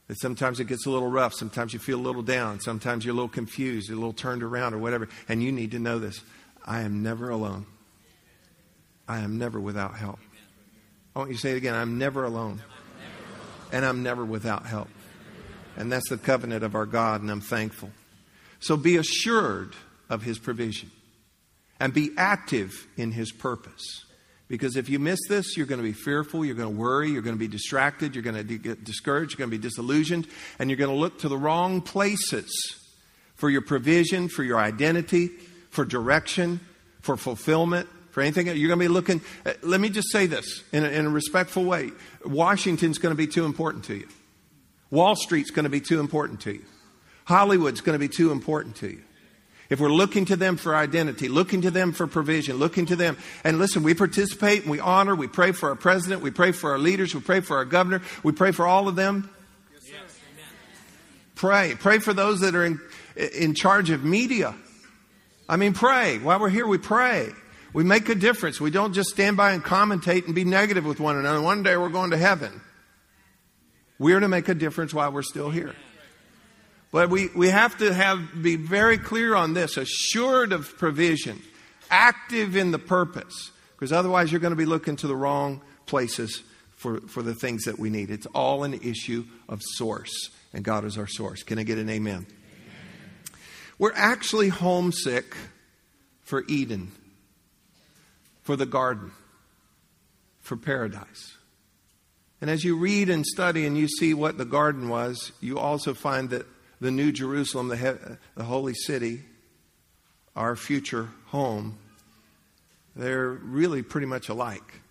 That 0.09 0.19
sometimes 0.19 0.61
it 0.61 0.67
gets 0.67 0.87
a 0.87 0.91
little 0.91 1.11
rough. 1.11 1.33
Sometimes 1.35 1.73
you 1.73 1.79
feel 1.79 1.99
a 1.99 2.03
little 2.03 2.23
down. 2.23 2.61
Sometimes 2.61 3.05
you're 3.05 3.12
a 3.12 3.17
little 3.17 3.29
confused, 3.29 3.89
you're 3.89 3.97
a 3.97 4.01
little 4.01 4.12
turned 4.12 4.43
around 4.43 4.75
or 4.75 4.79
whatever. 4.79 5.09
And 5.29 5.43
you 5.43 5.51
need 5.51 5.71
to 5.71 5.79
know 5.79 5.99
this 5.99 6.21
I 6.65 6.81
am 6.81 7.03
never 7.03 7.31
alone. 7.31 7.67
I 9.09 9.19
am 9.21 9.39
never 9.39 9.61
without 9.61 9.97
help. 9.97 10.19
I 11.15 11.21
want 11.21 11.31
you 11.31 11.37
to 11.37 11.41
say 11.41 11.53
it 11.53 11.56
again 11.56 11.75
I'm 11.75 11.99
never 11.99 12.25
alone. 12.25 12.62
And 13.73 13.85
I'm 13.85 14.03
never 14.03 14.25
without 14.25 14.67
help. 14.67 14.89
And 15.77 15.91
that's 15.91 16.09
the 16.09 16.17
covenant 16.17 16.62
of 16.62 16.75
our 16.75 16.87
God, 16.87 17.21
and 17.23 17.31
I'm 17.31 17.41
thankful. 17.41 17.91
So 18.61 18.77
be 18.77 18.97
assured 18.97 19.75
of 20.09 20.23
his 20.23 20.39
provision 20.39 20.91
and 21.81 21.93
be 21.93 22.11
active 22.17 22.87
in 22.97 23.12
his 23.12 23.33
purpose. 23.33 24.04
Because 24.49 24.76
if 24.76 24.88
you 24.88 24.99
miss 24.99 25.19
this, 25.29 25.56
you're 25.56 25.67
going 25.67 25.81
to 25.81 25.85
be 25.85 25.93
fearful, 25.93 26.44
you're 26.44 26.55
going 26.55 26.73
to 26.73 26.81
worry, 26.81 27.11
you're 27.11 27.23
going 27.23 27.37
to 27.37 27.41
be 27.41 27.49
distracted, 27.49 28.14
you're 28.14 28.23
going 28.23 28.37
to 28.37 28.58
get 28.58 28.85
discouraged, 28.85 29.32
you're 29.32 29.46
going 29.46 29.50
to 29.50 29.56
be 29.56 29.62
disillusioned, 29.62 30.26
and 30.58 30.69
you're 30.69 30.76
going 30.76 30.91
to 30.91 30.96
look 30.96 31.20
to 31.20 31.29
the 31.29 31.38
wrong 31.38 31.81
places 31.81 32.52
for 33.35 33.49
your 33.49 33.62
provision, 33.62 34.29
for 34.29 34.43
your 34.43 34.58
identity, 34.58 35.29
for 35.70 35.85
direction, 35.85 36.61
for 37.00 37.17
fulfillment, 37.17 37.88
for 38.11 38.20
anything. 38.20 38.46
You're 38.46 38.69
going 38.69 38.79
to 38.79 38.85
be 38.85 38.88
looking. 38.88 39.23
Uh, 39.44 39.55
let 39.62 39.81
me 39.81 39.88
just 39.88 40.12
say 40.12 40.26
this 40.26 40.62
in 40.73 40.85
a, 40.85 40.88
in 40.88 41.06
a 41.06 41.11
respectful 41.11 41.64
way 41.64 41.90
Washington's 42.25 42.99
going 42.99 43.12
to 43.12 43.17
be 43.17 43.26
too 43.26 43.44
important 43.44 43.85
to 43.85 43.94
you, 43.94 44.08
Wall 44.90 45.17
Street's 45.17 45.50
going 45.50 45.64
to 45.64 45.70
be 45.70 45.81
too 45.81 46.00
important 46.00 46.43
to 46.43 46.52
you, 46.52 46.64
Hollywood's 47.25 47.81
going 47.81 47.94
to 47.94 47.99
be 47.99 48.14
too 48.14 48.31
important 48.31 48.76
to 48.76 48.88
you. 48.88 49.02
If 49.70 49.81
we're 49.81 49.93
looking 49.93 50.26
to 50.26 50.37
them 50.37 50.56
for 50.56 50.76
identity, 50.76 51.28
looking 51.28 51.62
to 51.62 51.70
them 51.70 51.93
for 51.93 52.06
provision, 52.06 52.56
looking 52.56 52.87
to 52.87 52.96
them, 52.96 53.16
and 53.44 53.58
listen, 53.58 53.82
we 53.82 53.94
participate 53.94 54.62
and 54.62 54.70
we 54.70 54.78
honor, 54.78 55.14
we 55.14 55.26
pray 55.26 55.52
for 55.52 55.70
our 55.70 55.75
president, 55.75 56.22
we 56.22 56.31
pray 56.31 56.52
for 56.52 56.72
our 56.72 56.78
leaders, 56.78 57.14
we 57.14 57.20
pray 57.20 57.40
for 57.40 57.56
our 57.56 57.64
governor, 57.64 58.02
we 58.22 58.32
pray 58.32 58.52
for 58.52 58.66
all 58.66 58.88
of 58.88 58.96
them. 58.96 59.31
Yes, 59.87 60.19
pray. 61.34 61.75
Pray 61.78 61.99
for 61.99 62.12
those 62.12 62.40
that 62.40 62.55
are 62.55 62.64
in, 62.64 62.81
in 63.16 63.55
charge 63.55 63.90
of 63.90 64.05
media. 64.05 64.55
I 65.49 65.56
mean, 65.56 65.72
pray. 65.72 66.19
While 66.19 66.40
we're 66.40 66.50
here, 66.50 66.66
we 66.66 66.78
pray. 66.78 67.31
We 67.72 67.84
make 67.84 68.08
a 68.08 68.14
difference. 68.14 68.61
We 68.61 68.70
don't 68.70 68.93
just 68.93 69.11
stand 69.11 69.37
by 69.37 69.52
and 69.52 69.62
commentate 69.62 70.26
and 70.26 70.34
be 70.34 70.44
negative 70.44 70.84
with 70.84 71.00
one 71.00 71.16
another. 71.16 71.40
One 71.40 71.62
day 71.62 71.76
we're 71.76 71.88
going 71.88 72.11
to 72.11 72.16
heaven. 72.16 72.61
We're 73.99 74.20
to 74.20 74.28
make 74.28 74.49
a 74.49 74.55
difference 74.55 74.94
while 74.94 75.11
we're 75.11 75.22
still 75.22 75.50
here. 75.50 75.75
But 76.94 77.11
we, 77.11 77.26
we 77.35 77.49
have 77.49 77.76
to 77.79 77.93
have, 77.93 78.41
be 78.41 78.55
very 78.55 78.99
clear 78.99 79.35
on 79.35 79.52
this 79.52 79.76
assured 79.76 80.52
of 80.52 80.79
provision, 80.79 81.43
active 81.91 82.55
in 82.55 82.70
the 82.70 82.79
purpose, 82.79 83.50
because 83.75 83.91
otherwise 83.91 84.31
you're 84.31 84.41
going 84.41 84.52
to 84.52 84.56
be 84.56 84.64
looking 84.64 84.94
to 84.99 85.08
the 85.08 85.17
wrong 85.17 85.61
places 85.87 86.44
for, 86.76 87.00
for 87.00 87.20
the 87.20 87.35
things 87.35 87.64
that 87.64 87.81
we 87.81 87.91
need. 87.91 88.12
It's 88.12 88.26
all 88.26 88.62
an 88.62 88.75
issue 88.75 89.25
of 89.49 89.61
source, 89.61 90.31
and 90.52 90.62
God 90.62 90.85
is 90.85 90.96
our 90.96 91.08
source. 91.08 91.43
Can 91.43 91.58
I 91.58 91.64
get 91.64 91.79
an 91.79 91.91
amen? 91.91 92.14
amen. 92.14 92.26
We're 93.76 93.93
actually 93.97 94.50
homesick 94.50 95.35
for 96.23 96.44
Eden, 96.47 96.93
for 98.44 98.55
the 98.55 98.67
garden, 98.67 99.11
for 100.43 100.56
paradise. 100.56 101.37
And 102.40 102.49
as 102.49 102.62
you 102.62 102.76
read 102.76 103.08
and 103.08 103.26
study 103.26 103.67
and 103.67 103.76
you 103.76 103.88
see 103.88 104.14
what 104.14 104.38
the 104.38 104.44
garden 104.44 104.88
was, 104.88 105.32
you 105.40 105.58
also 105.58 105.93
find 105.93 106.31
that 106.31 106.47
the 106.85 106.91
New 106.91 107.13
Jerusalem, 107.13 107.69
the, 107.69 107.79
he- 107.79 108.15
the 108.37 108.45
holy 108.45 108.75
city, 108.75 109.23
our 110.37 110.55
future 110.55 111.09
home, 111.29 111.79
they're 112.95 113.31
really 113.31 113.81
pretty 113.83 114.07
much 114.07 114.29
alike. 114.29 114.83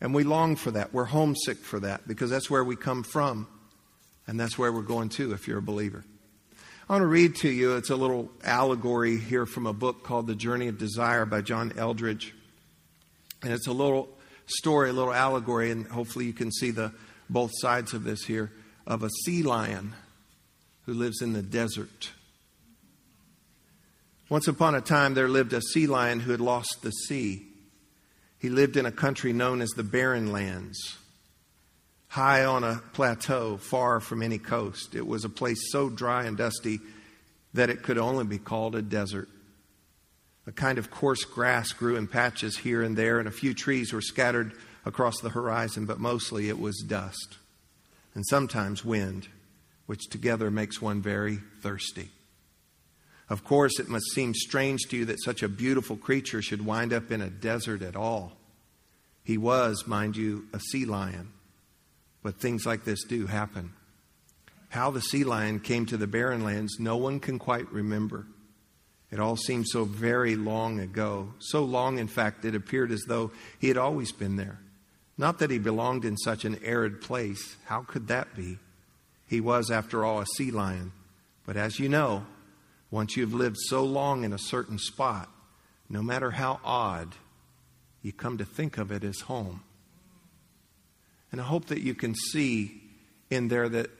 And 0.00 0.12
we 0.12 0.24
long 0.24 0.56
for 0.56 0.72
that. 0.72 0.92
We're 0.92 1.04
homesick 1.04 1.58
for 1.58 1.78
that 1.78 2.08
because 2.08 2.28
that's 2.28 2.50
where 2.50 2.64
we 2.64 2.74
come 2.74 3.04
from. 3.04 3.46
And 4.26 4.38
that's 4.38 4.58
where 4.58 4.72
we're 4.72 4.82
going 4.82 5.10
to 5.10 5.32
if 5.32 5.46
you're 5.46 5.58
a 5.58 5.62
believer. 5.62 6.04
I 6.88 6.94
want 6.94 7.02
to 7.02 7.06
read 7.06 7.36
to 7.36 7.48
you, 7.48 7.76
it's 7.76 7.90
a 7.90 7.96
little 7.96 8.28
allegory 8.42 9.16
here 9.16 9.46
from 9.46 9.68
a 9.68 9.72
book 9.72 10.02
called 10.02 10.26
The 10.26 10.34
Journey 10.34 10.66
of 10.66 10.76
Desire 10.76 11.24
by 11.24 11.40
John 11.40 11.72
Eldredge. 11.76 12.34
And 13.44 13.52
it's 13.52 13.68
a 13.68 13.72
little 13.72 14.08
story, 14.46 14.90
a 14.90 14.92
little 14.92 15.14
allegory, 15.14 15.70
and 15.70 15.86
hopefully 15.86 16.24
you 16.24 16.32
can 16.32 16.50
see 16.50 16.72
the 16.72 16.92
both 17.30 17.52
sides 17.54 17.94
of 17.94 18.02
this 18.02 18.24
here, 18.24 18.50
of 18.88 19.04
a 19.04 19.10
sea 19.24 19.44
lion 19.44 19.94
who 20.86 20.94
lives 20.94 21.20
in 21.20 21.32
the 21.32 21.42
desert. 21.42 22.10
Once 24.28 24.48
upon 24.48 24.74
a 24.74 24.80
time, 24.80 25.14
there 25.14 25.28
lived 25.28 25.52
a 25.52 25.60
sea 25.60 25.86
lion 25.86 26.20
who 26.20 26.30
had 26.30 26.40
lost 26.40 26.78
the 26.82 26.90
sea. 26.90 27.46
He 28.38 28.48
lived 28.48 28.76
in 28.76 28.86
a 28.86 28.92
country 28.92 29.32
known 29.32 29.60
as 29.60 29.70
the 29.70 29.84
Barren 29.84 30.32
Lands, 30.32 30.96
high 32.08 32.44
on 32.44 32.64
a 32.64 32.82
plateau 32.92 33.56
far 33.56 34.00
from 34.00 34.22
any 34.22 34.38
coast. 34.38 34.94
It 34.94 35.06
was 35.06 35.24
a 35.24 35.28
place 35.28 35.70
so 35.70 35.88
dry 35.88 36.24
and 36.24 36.36
dusty 36.36 36.80
that 37.54 37.70
it 37.70 37.82
could 37.82 37.98
only 37.98 38.24
be 38.24 38.38
called 38.38 38.74
a 38.74 38.82
desert. 38.82 39.28
A 40.46 40.52
kind 40.52 40.78
of 40.78 40.90
coarse 40.90 41.24
grass 41.24 41.72
grew 41.72 41.96
in 41.96 42.06
patches 42.06 42.58
here 42.58 42.82
and 42.82 42.96
there, 42.96 43.18
and 43.18 43.28
a 43.28 43.32
few 43.32 43.54
trees 43.54 43.92
were 43.92 44.00
scattered 44.00 44.52
across 44.84 45.20
the 45.20 45.30
horizon, 45.30 45.86
but 45.86 45.98
mostly 45.98 46.48
it 46.48 46.58
was 46.58 46.84
dust 46.86 47.38
and 48.16 48.24
sometimes 48.26 48.82
wind 48.84 49.28
which 49.86 50.08
together 50.08 50.50
makes 50.50 50.82
one 50.82 51.00
very 51.00 51.38
thirsty. 51.62 52.10
Of 53.28 53.42
course, 53.42 53.80
it 53.80 53.88
must 53.88 54.12
seem 54.12 54.34
strange 54.34 54.82
to 54.88 54.98
you 54.98 55.04
that 55.06 55.22
such 55.22 55.42
a 55.42 55.48
beautiful 55.48 55.96
creature 55.96 56.42
should 56.42 56.64
wind 56.64 56.92
up 56.92 57.10
in 57.10 57.20
a 57.20 57.30
desert 57.30 57.82
at 57.82 57.96
all. 57.96 58.32
He 59.24 59.36
was, 59.38 59.86
mind 59.86 60.16
you, 60.16 60.46
a 60.52 60.60
sea 60.60 60.84
lion, 60.84 61.32
but 62.22 62.40
things 62.40 62.64
like 62.64 62.84
this 62.84 63.02
do 63.04 63.26
happen. 63.26 63.72
How 64.68 64.90
the 64.90 65.00
sea 65.00 65.24
lion 65.24 65.58
came 65.58 65.86
to 65.86 65.96
the 65.96 66.06
barren 66.06 66.44
lands, 66.44 66.78
no 66.78 66.96
one 66.96 67.18
can 67.18 67.38
quite 67.38 67.70
remember. 67.72 68.26
It 69.10 69.20
all 69.20 69.36
seems 69.36 69.70
so 69.72 69.84
very 69.84 70.36
long 70.36 70.80
ago. 70.80 71.32
So 71.38 71.64
long, 71.64 71.98
in 71.98 72.08
fact, 72.08 72.44
it 72.44 72.54
appeared 72.54 72.90
as 72.90 73.02
though 73.06 73.30
he 73.58 73.68
had 73.68 73.76
always 73.76 74.12
been 74.12 74.36
there. 74.36 74.58
Not 75.18 75.38
that 75.38 75.50
he 75.50 75.58
belonged 75.58 76.04
in 76.04 76.16
such 76.16 76.44
an 76.44 76.60
arid 76.62 77.00
place. 77.00 77.56
How 77.64 77.82
could 77.82 78.08
that 78.08 78.34
be? 78.36 78.58
He 79.26 79.40
was, 79.40 79.70
after 79.70 80.04
all, 80.04 80.20
a 80.20 80.26
sea 80.26 80.50
lion. 80.50 80.92
But 81.44 81.56
as 81.56 81.78
you 81.78 81.88
know, 81.88 82.26
once 82.90 83.16
you've 83.16 83.34
lived 83.34 83.56
so 83.58 83.84
long 83.84 84.24
in 84.24 84.32
a 84.32 84.38
certain 84.38 84.78
spot, 84.78 85.28
no 85.88 86.02
matter 86.02 86.32
how 86.32 86.60
odd, 86.64 87.14
you 88.02 88.12
come 88.12 88.38
to 88.38 88.44
think 88.44 88.78
of 88.78 88.90
it 88.90 89.04
as 89.04 89.20
home. 89.20 89.62
And 91.32 91.40
I 91.40 91.44
hope 91.44 91.66
that 91.66 91.80
you 91.80 91.94
can 91.94 92.14
see 92.14 92.80
in 93.30 93.48
there 93.48 93.68
that 93.68 93.90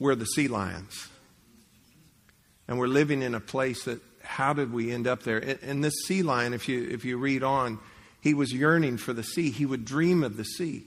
we're 0.00 0.16
the 0.16 0.26
sea 0.26 0.48
lions. 0.48 1.08
And 2.66 2.78
we're 2.78 2.88
living 2.88 3.22
in 3.22 3.34
a 3.34 3.40
place 3.40 3.84
that, 3.84 4.00
how 4.22 4.52
did 4.54 4.72
we 4.72 4.90
end 4.90 5.06
up 5.06 5.22
there? 5.22 5.38
And 5.62 5.84
this 5.84 5.94
sea 6.06 6.22
lion, 6.22 6.54
if 6.54 6.68
you, 6.68 6.88
if 6.90 7.04
you 7.04 7.16
read 7.18 7.42
on, 7.42 7.78
He 8.20 8.34
was 8.34 8.52
yearning 8.52 8.96
for 8.96 9.12
the 9.12 9.22
sea. 9.22 9.50
He 9.50 9.66
would 9.66 9.84
dream 9.84 10.24
of 10.24 10.36
the 10.36 10.44
sea. 10.44 10.84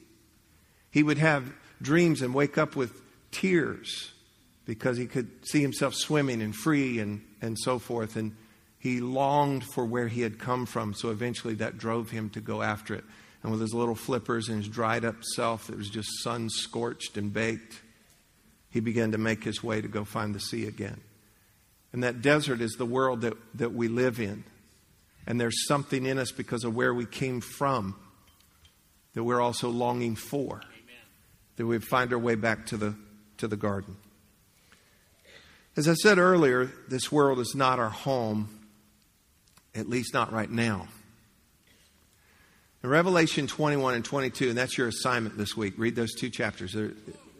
He 0.91 1.03
would 1.03 1.19
have 1.19 1.53
dreams 1.81 2.21
and 2.21 2.33
wake 2.33 2.57
up 2.57 2.75
with 2.75 3.01
tears 3.31 4.11
because 4.65 4.97
he 4.97 5.05
could 5.05 5.29
see 5.47 5.61
himself 5.61 5.95
swimming 5.95 6.41
and 6.41 6.55
free 6.55 6.99
and, 6.99 7.23
and 7.41 7.57
so 7.57 7.79
forth. 7.79 8.15
And 8.15 8.35
he 8.79 8.99
longed 8.99 9.63
for 9.63 9.85
where 9.85 10.07
he 10.07 10.21
had 10.21 10.39
come 10.39 10.65
from. 10.65 10.93
So 10.93 11.09
eventually 11.09 11.55
that 11.55 11.77
drove 11.77 12.11
him 12.11 12.29
to 12.31 12.41
go 12.41 12.61
after 12.61 12.93
it. 12.93 13.03
And 13.43 13.51
with 13.51 13.61
his 13.61 13.73
little 13.73 13.95
flippers 13.95 14.49
and 14.49 14.57
his 14.57 14.67
dried 14.67 15.05
up 15.05 15.23
self 15.35 15.67
that 15.67 15.77
was 15.77 15.89
just 15.89 16.09
sun 16.21 16.49
scorched 16.49 17.17
and 17.17 17.31
baked, 17.31 17.81
he 18.69 18.79
began 18.79 19.11
to 19.13 19.17
make 19.17 19.43
his 19.43 19.63
way 19.63 19.81
to 19.81 19.87
go 19.87 20.03
find 20.03 20.35
the 20.35 20.39
sea 20.39 20.67
again. 20.67 20.99
And 21.93 22.03
that 22.03 22.21
desert 22.21 22.61
is 22.61 22.73
the 22.73 22.85
world 22.85 23.21
that, 23.21 23.33
that 23.55 23.73
we 23.73 23.87
live 23.87 24.19
in. 24.19 24.43
And 25.25 25.39
there's 25.39 25.67
something 25.67 26.05
in 26.05 26.19
us 26.19 26.31
because 26.31 26.63
of 26.63 26.75
where 26.75 26.93
we 26.93 27.05
came 27.05 27.41
from 27.41 27.95
that 29.13 29.23
we're 29.23 29.41
also 29.41 29.69
longing 29.69 30.15
for. 30.15 30.61
That 31.57 31.65
we 31.65 31.79
find 31.79 32.13
our 32.13 32.19
way 32.19 32.35
back 32.35 32.67
to 32.67 32.77
the, 32.77 32.95
to 33.37 33.47
the 33.47 33.57
garden. 33.57 33.97
As 35.75 35.87
I 35.87 35.93
said 35.93 36.17
earlier, 36.17 36.71
this 36.87 37.11
world 37.11 37.39
is 37.39 37.53
not 37.53 37.77
our 37.77 37.89
home, 37.89 38.49
at 39.75 39.89
least 39.89 40.13
not 40.13 40.31
right 40.31 40.49
now. 40.49 40.87
In 42.83 42.89
Revelation 42.89 43.47
21 43.47 43.95
and 43.95 44.05
22, 44.05 44.49
and 44.49 44.57
that's 44.57 44.77
your 44.77 44.87
assignment 44.87 45.37
this 45.37 45.57
week, 45.57 45.73
read 45.77 45.95
those 45.95 46.15
two 46.15 46.29
chapters. 46.29 46.73
They're, 46.73 46.93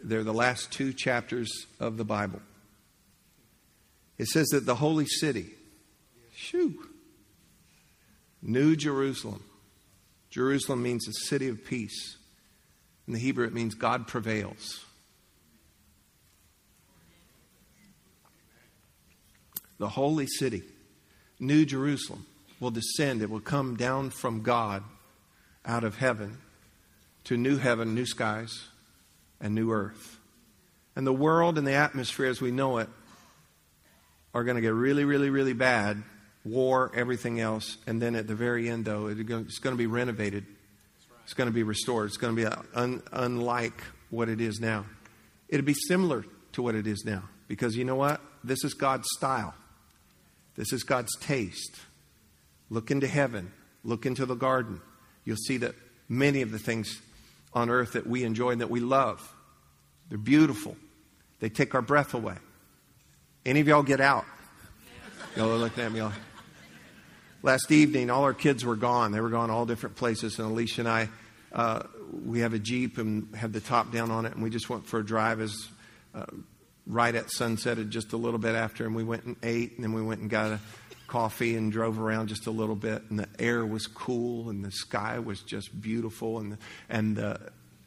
they're 0.04 0.24
the 0.24 0.34
last 0.34 0.70
two 0.70 0.92
chapters 0.92 1.66
of 1.80 1.96
the 1.96 2.04
Bible. 2.04 2.40
It 4.18 4.26
says 4.26 4.48
that 4.48 4.66
the 4.66 4.74
holy 4.74 5.06
city, 5.06 5.46
shoo, 6.34 6.86
New 8.42 8.76
Jerusalem. 8.76 9.42
Jerusalem 10.30 10.82
means 10.82 11.08
a 11.08 11.12
city 11.12 11.48
of 11.48 11.64
peace. 11.64 12.17
In 13.08 13.14
the 13.14 13.18
Hebrew, 13.18 13.46
it 13.46 13.54
means 13.54 13.74
God 13.74 14.06
prevails. 14.06 14.84
The 19.78 19.88
holy 19.88 20.26
city, 20.26 20.62
New 21.40 21.64
Jerusalem, 21.64 22.26
will 22.60 22.70
descend. 22.70 23.22
It 23.22 23.30
will 23.30 23.40
come 23.40 23.76
down 23.76 24.10
from 24.10 24.42
God 24.42 24.82
out 25.64 25.84
of 25.84 25.96
heaven 25.96 26.36
to 27.24 27.38
new 27.38 27.56
heaven, 27.56 27.94
new 27.94 28.04
skies, 28.04 28.66
and 29.40 29.54
new 29.54 29.72
earth. 29.72 30.18
And 30.94 31.06
the 31.06 31.12
world 31.12 31.56
and 31.56 31.66
the 31.66 31.72
atmosphere 31.72 32.26
as 32.26 32.42
we 32.42 32.50
know 32.50 32.76
it 32.76 32.90
are 34.34 34.44
going 34.44 34.56
to 34.56 34.60
get 34.60 34.74
really, 34.74 35.04
really, 35.04 35.30
really 35.30 35.54
bad 35.54 36.02
war, 36.44 36.92
everything 36.94 37.40
else. 37.40 37.78
And 37.86 38.02
then 38.02 38.14
at 38.14 38.26
the 38.26 38.34
very 38.34 38.68
end, 38.68 38.84
though, 38.84 39.06
it's 39.06 39.58
going 39.60 39.74
to 39.74 39.78
be 39.78 39.86
renovated. 39.86 40.44
It's 41.28 41.34
going 41.34 41.46
to 41.46 41.52
be 41.52 41.62
restored. 41.62 42.06
It's 42.06 42.16
going 42.16 42.34
to 42.34 42.42
be 42.42 42.56
un, 42.74 43.02
unlike 43.12 43.82
what 44.08 44.30
it 44.30 44.40
is 44.40 44.60
now. 44.60 44.86
It'll 45.50 45.66
be 45.66 45.74
similar 45.74 46.24
to 46.52 46.62
what 46.62 46.74
it 46.74 46.86
is 46.86 47.04
now. 47.04 47.24
Because 47.48 47.76
you 47.76 47.84
know 47.84 47.96
what? 47.96 48.22
This 48.42 48.64
is 48.64 48.72
God's 48.72 49.06
style, 49.18 49.52
this 50.56 50.72
is 50.72 50.84
God's 50.84 51.14
taste. 51.20 51.76
Look 52.70 52.90
into 52.90 53.06
heaven, 53.06 53.52
look 53.84 54.06
into 54.06 54.24
the 54.24 54.36
garden. 54.36 54.80
You'll 55.26 55.36
see 55.36 55.58
that 55.58 55.74
many 56.08 56.40
of 56.40 56.50
the 56.50 56.58
things 56.58 56.98
on 57.52 57.68
earth 57.68 57.92
that 57.92 58.06
we 58.06 58.24
enjoy 58.24 58.52
and 58.52 58.62
that 58.62 58.70
we 58.70 58.80
love, 58.80 59.20
they're 60.08 60.16
beautiful. 60.16 60.78
They 61.40 61.50
take 61.50 61.74
our 61.74 61.82
breath 61.82 62.14
away. 62.14 62.36
Any 63.44 63.60
of 63.60 63.68
y'all 63.68 63.82
get 63.82 64.00
out? 64.00 64.24
Y'all 65.36 65.50
are 65.50 65.58
looking 65.58 65.84
at 65.84 65.92
me 65.92 66.00
all. 66.00 66.12
Last 67.40 67.70
evening, 67.70 68.10
all 68.10 68.24
our 68.24 68.34
kids 68.34 68.64
were 68.64 68.74
gone. 68.74 69.12
They 69.12 69.20
were 69.20 69.30
gone 69.30 69.48
all 69.48 69.64
different 69.64 69.94
places, 69.94 70.40
and 70.40 70.50
Alicia 70.50 70.80
and 70.80 70.88
I, 70.88 71.08
uh, 71.52 71.82
we 72.24 72.40
have 72.40 72.52
a 72.52 72.58
Jeep 72.58 72.98
and 72.98 73.32
have 73.36 73.52
the 73.52 73.60
top 73.60 73.92
down 73.92 74.10
on 74.10 74.26
it, 74.26 74.34
and 74.34 74.42
we 74.42 74.50
just 74.50 74.68
went 74.68 74.88
for 74.88 74.98
a 74.98 75.06
drive 75.06 75.40
as 75.40 75.68
uh, 76.16 76.26
right 76.84 77.14
at 77.14 77.30
sunset, 77.30 77.78
just 77.90 78.12
a 78.12 78.16
little 78.16 78.40
bit 78.40 78.56
after, 78.56 78.86
and 78.86 78.94
we 78.96 79.04
went 79.04 79.22
and 79.22 79.36
ate, 79.44 79.76
and 79.76 79.84
then 79.84 79.92
we 79.92 80.02
went 80.02 80.20
and 80.20 80.28
got 80.28 80.50
a 80.50 80.60
coffee 81.06 81.54
and 81.54 81.70
drove 81.70 82.00
around 82.00 82.26
just 82.26 82.48
a 82.48 82.50
little 82.50 82.74
bit, 82.74 83.04
and 83.08 83.20
the 83.20 83.28
air 83.38 83.64
was 83.64 83.86
cool, 83.86 84.50
and 84.50 84.64
the 84.64 84.72
sky 84.72 85.20
was 85.20 85.40
just 85.42 85.80
beautiful, 85.80 86.40
and 86.40 86.58
and 86.88 87.20
uh, 87.20 87.36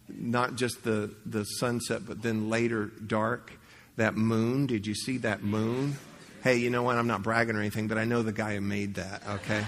not 0.08 0.56
just 0.56 0.86
the 0.86 1.14
the 1.26 1.44
sunset, 1.44 2.04
but 2.08 2.22
then 2.22 2.50
later 2.50 2.86
dark. 2.86 3.52
That 3.98 4.16
moon, 4.16 4.68
did 4.68 4.88
you 4.88 4.96
see 4.96 5.18
that 5.18 5.44
moon? 5.44 5.98
Hey, 6.44 6.58
you 6.58 6.70
know 6.70 6.84
what? 6.84 6.98
I'm 6.98 7.08
not 7.08 7.24
bragging 7.24 7.56
or 7.56 7.60
anything, 7.60 7.88
but 7.88 7.98
I 7.98 8.06
know 8.06 8.24
the 8.24 8.32
guy 8.32 8.56
who 8.56 8.62
made 8.62 8.96
that, 8.96 9.22
okay? 9.28 9.64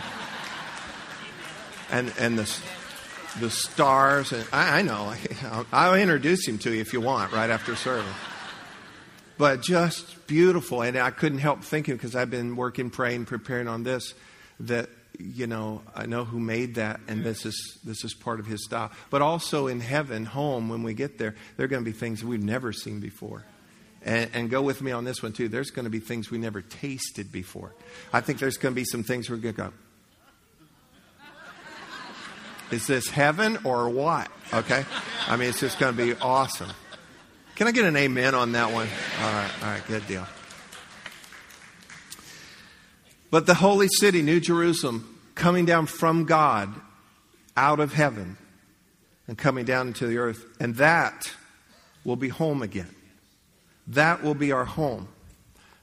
and 1.94 2.12
and 2.20 2.38
the 2.38 2.58
the 3.39 3.50
stars, 3.50 4.32
and 4.32 4.46
I, 4.51 4.80
I 4.80 4.82
know. 4.82 5.13
I'll, 5.44 5.65
I'll 5.72 5.96
introduce 5.96 6.48
him 6.48 6.58
to 6.60 6.74
you 6.74 6.82
if 6.82 6.94
you 6.94 7.01
want 7.01 7.32
right 7.32 7.50
after 7.50 7.75
service. 7.75 8.06
But 9.38 9.62
just 9.62 10.27
beautiful, 10.27 10.82
and 10.82 10.98
I 10.98 11.12
couldn't 11.12 11.39
help 11.39 11.63
thinking 11.63 11.96
because 11.96 12.15
I've 12.15 12.30
been 12.30 12.56
working, 12.56 12.89
praying, 12.89 13.25
preparing 13.25 13.68
on 13.68 13.84
this 13.84 14.13
that 14.62 14.89
you 15.20 15.48
know 15.48 15.82
I 15.96 16.06
know 16.06 16.25
who 16.25 16.39
made 16.39 16.75
that, 16.75 17.00
and 17.08 17.24
this 17.24 17.46
is 17.46 17.80
this 17.84 18.03
is 18.03 18.13
part 18.13 18.39
of 18.39 18.46
His 18.46 18.63
style. 18.65 18.92
But 19.10 19.22
also 19.22 19.68
in 19.68 19.80
heaven, 19.80 20.25
home, 20.25 20.70
when 20.70 20.84
we 20.84 20.94
get 20.94 21.18
there, 21.18 21.36
there 21.58 21.65
are 21.65 21.70
going 21.70 21.84
to 21.84 21.89
be 21.89 21.98
things 21.98 22.24
we've 22.24 22.44
never 22.44 22.74
seen 22.74 23.00
before. 23.00 23.44
And, 24.06 24.30
and, 24.34 24.50
go 24.50 24.62
with 24.62 24.82
me 24.82 24.92
on 24.92 25.06
this 25.06 25.24
one 25.24 25.32
too. 25.32 25.48
There's 25.48 25.72
going 25.72 25.86
to 25.86 25.90
be 25.90 26.00
things 26.00 26.30
we 26.30 26.38
never 26.38 26.62
tasted 26.62 27.32
before. 27.32 27.74
I 28.12 28.20
think 28.20 28.40
there's 28.40 28.58
going 28.58 28.74
to 28.74 28.76
be 28.76 28.84
some 28.84 29.02
things 29.02 29.30
we're 29.30 29.38
going 29.38 29.56
to 29.56 29.62
go. 29.62 29.74
Is 32.72 32.86
this 32.88 33.08
heaven 33.08 33.60
or 33.64 33.90
what? 33.90 34.30
Okay. 34.54 34.84
I 35.28 35.38
mean, 35.38 35.50
it's 35.50 35.60
just 35.60 35.80
going 35.80 35.96
to 35.96 36.06
be 36.06 36.20
awesome. 36.20 36.70
Can 37.56 37.68
I 37.68 37.72
get 37.72 37.86
an 37.86 37.96
amen 37.96 38.36
on 38.36 38.54
that 38.54 38.74
one? 38.74 38.88
All 39.22 39.32
right. 39.32 39.52
All 39.62 39.70
right. 39.70 39.88
Good 39.88 40.06
deal. 40.08 40.28
But 43.30 43.46
the 43.46 43.54
holy 43.54 43.88
city, 43.88 44.22
New 44.22 44.40
Jerusalem, 44.40 45.20
coming 45.36 45.66
down 45.66 45.86
from 45.86 46.26
God 46.26 46.74
out 47.56 47.80
of 47.80 47.94
heaven 47.94 48.38
and 49.28 49.38
coming 49.38 49.66
down 49.66 49.88
into 49.88 50.08
the 50.08 50.18
earth, 50.18 50.46
and 50.60 50.76
that 50.76 51.32
will 52.04 52.16
be 52.16 52.30
home 52.30 52.62
again. 52.62 52.94
That 53.88 54.24
will 54.24 54.36
be 54.36 54.52
our 54.52 54.66
home. 54.66 55.08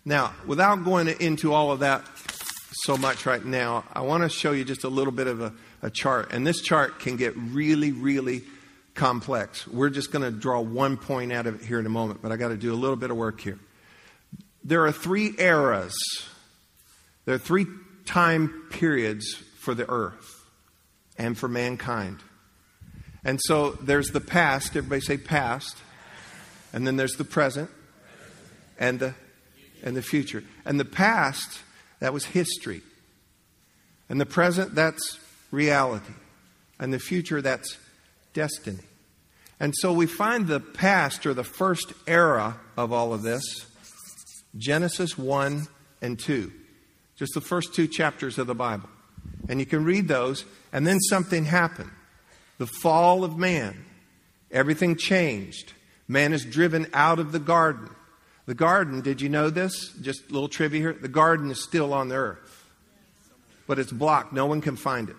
Now, 0.05 0.33
without 0.47 0.85
going 0.85 1.09
into 1.09 1.53
all 1.53 1.71
of 1.71 1.81
that 1.81 2.05
so 2.73 2.97
much 2.97 3.27
right 3.27 3.45
now, 3.45 3.85
I 3.93 4.01
want 4.01 4.23
to 4.23 4.29
show 4.29 4.53
you 4.53 4.65
just 4.65 4.85
a 4.85 4.89
little 4.89 5.13
bit 5.13 5.27
of 5.27 5.41
a, 5.41 5.53
a 5.83 5.91
chart. 5.91 6.33
And 6.33 6.47
this 6.47 6.63
chart 6.63 7.01
can 7.01 7.17
get 7.17 7.37
really, 7.37 7.93
really 7.93 8.43
complex. 8.95 9.67
We're 9.67 9.91
just 9.91 10.11
going 10.11 10.25
to 10.25 10.31
draw 10.31 10.61
one 10.61 10.97
point 10.97 11.33
out 11.33 11.47
of 11.47 11.61
it 11.61 11.67
here 11.67 11.79
in 11.79 11.87
a 11.87 11.91
moment, 11.91 12.23
but 12.23 12.33
I 12.33 12.37
got 12.37 12.49
to 12.49 12.57
do 12.57 12.73
a 12.73 12.77
little 12.77 12.97
bit 12.97 13.11
of 13.11 13.17
work 13.17 13.41
here. 13.41 13.59
There 14.65 14.85
are 14.85 14.93
three 14.93 15.35
eras, 15.39 15.95
there 17.25 17.35
are 17.35 17.39
three 17.39 17.67
time 18.05 18.67
periods 18.71 19.35
for 19.59 19.75
the 19.75 19.89
earth 19.89 20.45
and 21.17 21.37
for 21.37 21.49
mankind. 21.49 22.19
And 23.25 23.39
so 23.43 23.73
there's 23.73 24.11
the 24.11 24.21
past, 24.21 24.77
everybody 24.77 25.03
say 25.03 25.19
past, 25.19 25.77
and 26.73 26.87
then 26.87 26.97
there's 26.97 27.15
the 27.15 27.25
present, 27.25 27.71
and 28.81 28.99
the, 28.99 29.15
and 29.85 29.95
the 29.95 30.03
future. 30.03 30.43
And 30.65 30.81
the 30.81 30.85
past, 30.85 31.61
that 32.01 32.13
was 32.13 32.25
history. 32.25 32.83
And 34.09 34.21
the 34.21 34.27
present, 34.27 34.75
that's 34.75 35.21
reality. 35.53 36.15
And 36.81 36.93
the 36.93 36.99
future, 36.99 37.41
that's 37.41 37.77
destiny. 38.33 38.83
And 39.61 39.75
so 39.77 39.93
we 39.93 40.07
find 40.07 40.49
the 40.49 40.59
past 40.59 41.27
or 41.27 41.35
the 41.35 41.45
first 41.45 41.93
era 42.07 42.59
of 42.77 42.93
all 42.93 43.13
of 43.13 43.23
this 43.23 43.45
Genesis 44.57 45.17
1 45.17 45.69
and 46.03 46.19
2. 46.19 46.51
Just 47.17 47.35
the 47.35 47.41
first 47.41 47.75
two 47.75 47.87
chapters 47.87 48.39
of 48.39 48.47
the 48.47 48.55
Bible. 48.55 48.89
And 49.49 49.61
you 49.61 49.67
can 49.67 49.85
read 49.85 50.09
those, 50.09 50.45
and 50.73 50.87
then 50.87 50.99
something 51.01 51.45
happened. 51.45 51.91
The 52.59 52.67
fall 52.67 53.23
of 53.23 53.37
man. 53.37 53.85
Everything 54.51 54.97
changed. 54.97 55.75
Man 56.09 56.33
is 56.33 56.45
driven 56.45 56.87
out 56.95 57.19
of 57.19 57.31
the 57.31 57.39
garden. 57.39 57.91
The 58.51 58.55
garden, 58.55 59.01
did 59.01 59.21
you 59.21 59.29
know 59.29 59.49
this? 59.49 59.93
Just 60.01 60.29
a 60.29 60.33
little 60.33 60.49
trivia 60.49 60.81
here. 60.81 60.93
The 60.93 61.07
garden 61.07 61.53
is 61.53 61.63
still 61.63 61.95
on 61.95 62.09
the 62.09 62.17
earth, 62.17 62.65
but 63.69 63.79
it's 63.79 63.93
blocked. 63.93 64.33
No 64.33 64.47
one 64.47 64.61
can 64.61 64.75
find 64.75 65.09
it. 65.09 65.15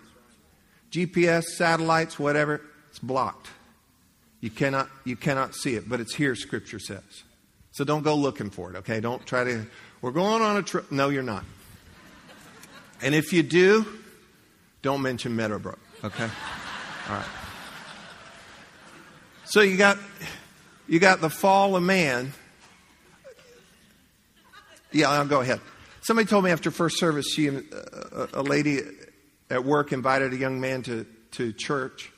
GPS, 0.90 1.44
satellites, 1.44 2.18
whatever, 2.18 2.60
it's 2.90 2.98
blocked. 2.98 3.48
You 4.42 4.50
cannot, 4.50 4.90
you 5.04 5.16
cannot 5.16 5.54
see 5.54 5.76
it, 5.76 5.88
but 5.88 5.98
it's 5.98 6.14
here, 6.14 6.34
Scripture 6.34 6.78
says. 6.78 7.22
So 7.70 7.84
don't 7.84 8.02
go 8.02 8.14
looking 8.14 8.50
for 8.50 8.68
it, 8.68 8.76
okay? 8.76 9.00
Don't 9.00 9.24
try 9.24 9.44
to, 9.44 9.66
we're 10.02 10.10
going 10.10 10.42
on 10.42 10.58
a 10.58 10.62
trip. 10.62 10.92
No, 10.92 11.08
you're 11.08 11.22
not. 11.22 11.44
And 13.00 13.14
if 13.14 13.32
you 13.32 13.42
do, 13.42 13.86
don't 14.82 15.00
mention 15.00 15.34
Meadowbrook, 15.34 15.80
okay? 16.04 16.28
All 17.08 17.16
right. 17.16 17.26
So 19.46 19.62
you 19.62 19.78
got, 19.78 19.96
you 20.86 20.98
got 20.98 21.22
the 21.22 21.30
fall 21.30 21.76
of 21.76 21.82
man 21.82 22.34
yeah, 24.92 25.10
I'll 25.10 25.26
go 25.26 25.40
ahead. 25.40 25.60
Somebody 26.02 26.26
told 26.28 26.44
me 26.44 26.50
after 26.50 26.70
first 26.70 26.98
service, 26.98 27.26
she, 27.32 27.48
uh, 27.48 28.26
a 28.32 28.42
lady 28.42 28.80
at 29.50 29.64
work 29.64 29.92
invited 29.92 30.32
a 30.32 30.36
young 30.36 30.60
man 30.60 30.82
to, 30.82 31.06
to 31.32 31.52
church. 31.52 32.12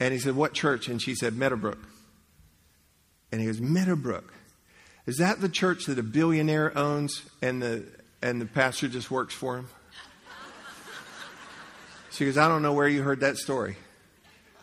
And 0.00 0.12
he 0.12 0.18
said, 0.18 0.34
What 0.34 0.52
church? 0.52 0.88
And 0.88 1.00
she 1.00 1.14
said, 1.14 1.36
Meadowbrook. 1.36 1.78
And 3.30 3.40
he 3.40 3.46
goes, 3.46 3.60
Meadowbrook. 3.60 4.32
Is 5.06 5.18
that 5.18 5.40
the 5.40 5.48
church 5.48 5.86
that 5.86 5.98
a 5.98 6.02
billionaire 6.02 6.76
owns 6.76 7.22
and 7.40 7.62
the, 7.62 7.84
and 8.20 8.40
the 8.40 8.46
pastor 8.46 8.88
just 8.88 9.10
works 9.10 9.34
for 9.34 9.56
him? 9.56 9.68
She 12.10 12.24
goes, 12.24 12.36
I 12.36 12.48
don't 12.48 12.62
know 12.62 12.72
where 12.72 12.88
you 12.88 13.02
heard 13.02 13.20
that 13.20 13.36
story, 13.36 13.76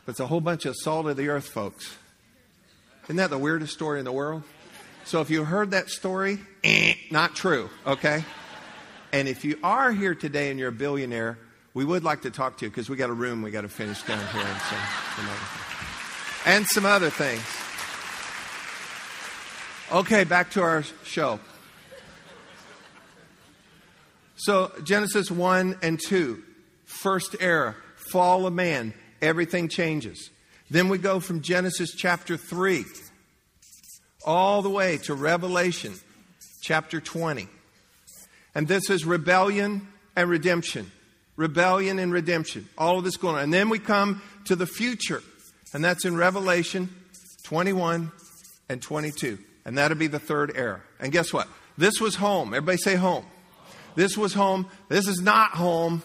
but 0.05 0.11
it's 0.11 0.19
a 0.19 0.27
whole 0.27 0.41
bunch 0.41 0.65
of 0.65 0.75
salt 0.75 1.07
of 1.07 1.15
the 1.15 1.29
earth 1.29 1.47
folks. 1.47 1.95
Isn't 3.05 3.15
that 3.15 3.29
the 3.29 3.37
weirdest 3.37 3.73
story 3.73 3.99
in 3.99 4.05
the 4.05 4.11
world? 4.11 4.43
So 5.05 5.21
if 5.21 5.29
you 5.29 5.43
heard 5.43 5.71
that 5.71 5.89
story, 5.89 6.39
eh, 6.63 6.95
not 7.11 7.35
true, 7.35 7.69
okay? 7.85 8.25
And 9.13 9.27
if 9.27 9.45
you 9.45 9.59
are 9.63 9.91
here 9.91 10.15
today 10.15 10.49
and 10.49 10.59
you're 10.59 10.69
a 10.69 10.71
billionaire, 10.71 11.37
we 11.75 11.85
would 11.85 12.03
like 12.03 12.23
to 12.23 12.31
talk 12.31 12.57
to 12.57 12.65
you 12.65 12.71
because 12.71 12.89
we 12.89 12.97
got 12.97 13.11
a 13.11 13.13
room 13.13 13.43
we 13.43 13.51
got 13.51 13.61
to 13.61 13.69
finish 13.69 14.01
down 14.01 14.17
here 14.33 14.41
and 14.41 14.61
some, 14.61 14.79
some 15.15 15.25
other 15.27 15.35
things. 15.45 16.45
And 16.47 16.65
some 16.65 16.85
other 16.85 17.09
things. 17.11 17.43
Okay, 19.91 20.23
back 20.23 20.49
to 20.51 20.63
our 20.63 20.83
show. 21.03 21.39
So, 24.37 24.71
Genesis 24.83 25.29
1 25.29 25.77
and 25.83 25.99
2, 26.03 26.41
first 26.85 27.35
era, 27.39 27.75
fall 28.11 28.47
of 28.47 28.53
man, 28.53 28.95
everything 29.21 29.67
changes. 29.67 30.31
Then 30.71 30.89
we 30.89 30.97
go 30.97 31.19
from 31.19 31.41
Genesis 31.41 31.91
chapter 31.95 32.37
3 32.37 32.83
all 34.25 34.61
the 34.61 34.69
way 34.69 34.97
to 34.97 35.13
Revelation 35.13 35.93
chapter 36.61 36.99
20. 36.99 37.47
And 38.55 38.67
this 38.67 38.89
is 38.89 39.05
rebellion 39.05 39.87
and 40.15 40.29
redemption. 40.29 40.91
Rebellion 41.35 41.99
and 41.99 42.11
redemption. 42.11 42.67
All 42.77 42.97
of 42.97 43.03
this 43.03 43.17
going 43.17 43.35
on. 43.35 43.43
And 43.43 43.53
then 43.53 43.69
we 43.69 43.79
come 43.79 44.21
to 44.45 44.55
the 44.55 44.65
future. 44.65 45.21
And 45.73 45.83
that's 45.83 46.05
in 46.05 46.15
Revelation 46.15 46.89
21 47.43 48.11
and 48.69 48.81
22. 48.81 49.37
And 49.65 49.77
that'll 49.77 49.97
be 49.97 50.07
the 50.07 50.19
third 50.19 50.53
era. 50.55 50.81
And 50.99 51.11
guess 51.11 51.31
what? 51.31 51.47
This 51.77 51.99
was 51.99 52.15
home. 52.15 52.53
Everybody 52.53 52.77
say 52.77 52.95
home. 52.95 53.25
This 53.95 54.17
was 54.17 54.33
home. 54.33 54.67
This 54.89 55.07
is 55.07 55.19
not 55.19 55.51
home. 55.51 56.03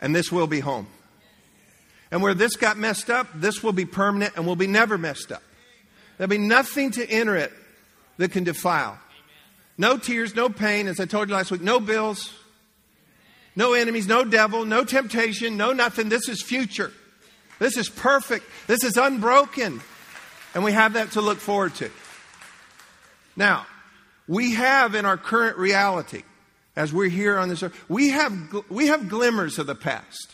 And 0.00 0.14
this 0.14 0.30
will 0.32 0.46
be 0.46 0.60
home. 0.60 0.88
And 2.10 2.22
where 2.22 2.34
this 2.34 2.56
got 2.56 2.76
messed 2.76 3.10
up, 3.10 3.28
this 3.34 3.62
will 3.62 3.72
be 3.72 3.84
permanent 3.84 4.36
and 4.36 4.46
will 4.46 4.56
be 4.56 4.66
never 4.66 4.98
messed 4.98 5.32
up. 5.32 5.42
There'll 6.16 6.30
be 6.30 6.38
nothing 6.38 6.90
to 6.92 7.08
enter 7.08 7.36
it 7.36 7.52
that 8.18 8.30
can 8.32 8.44
defile. 8.44 8.98
No 9.76 9.98
tears, 9.98 10.34
no 10.34 10.48
pain, 10.48 10.86
as 10.86 11.00
I 11.00 11.06
told 11.06 11.28
you 11.28 11.34
last 11.34 11.50
week, 11.50 11.60
no 11.60 11.80
bills, 11.80 12.32
no 13.56 13.72
enemies, 13.72 14.06
no 14.06 14.24
devil, 14.24 14.64
no 14.64 14.84
temptation, 14.84 15.56
no 15.56 15.72
nothing. 15.72 16.08
This 16.08 16.28
is 16.28 16.42
future. 16.42 16.92
This 17.58 17.76
is 17.76 17.88
perfect. 17.88 18.44
This 18.66 18.84
is 18.84 18.96
unbroken. 18.96 19.80
And 20.54 20.62
we 20.62 20.72
have 20.72 20.92
that 20.92 21.12
to 21.12 21.20
look 21.20 21.38
forward 21.38 21.74
to. 21.76 21.90
Now, 23.36 23.66
we 24.28 24.54
have 24.54 24.94
in 24.94 25.04
our 25.04 25.16
current 25.16 25.58
reality, 25.58 26.22
as 26.76 26.92
we're 26.92 27.08
here 27.08 27.38
on 27.38 27.48
this 27.48 27.62
earth, 27.62 27.84
we 27.88 28.10
have, 28.10 28.32
we 28.68 28.86
have 28.88 29.08
glimmers 29.08 29.58
of 29.58 29.66
the 29.66 29.74
past. 29.74 30.32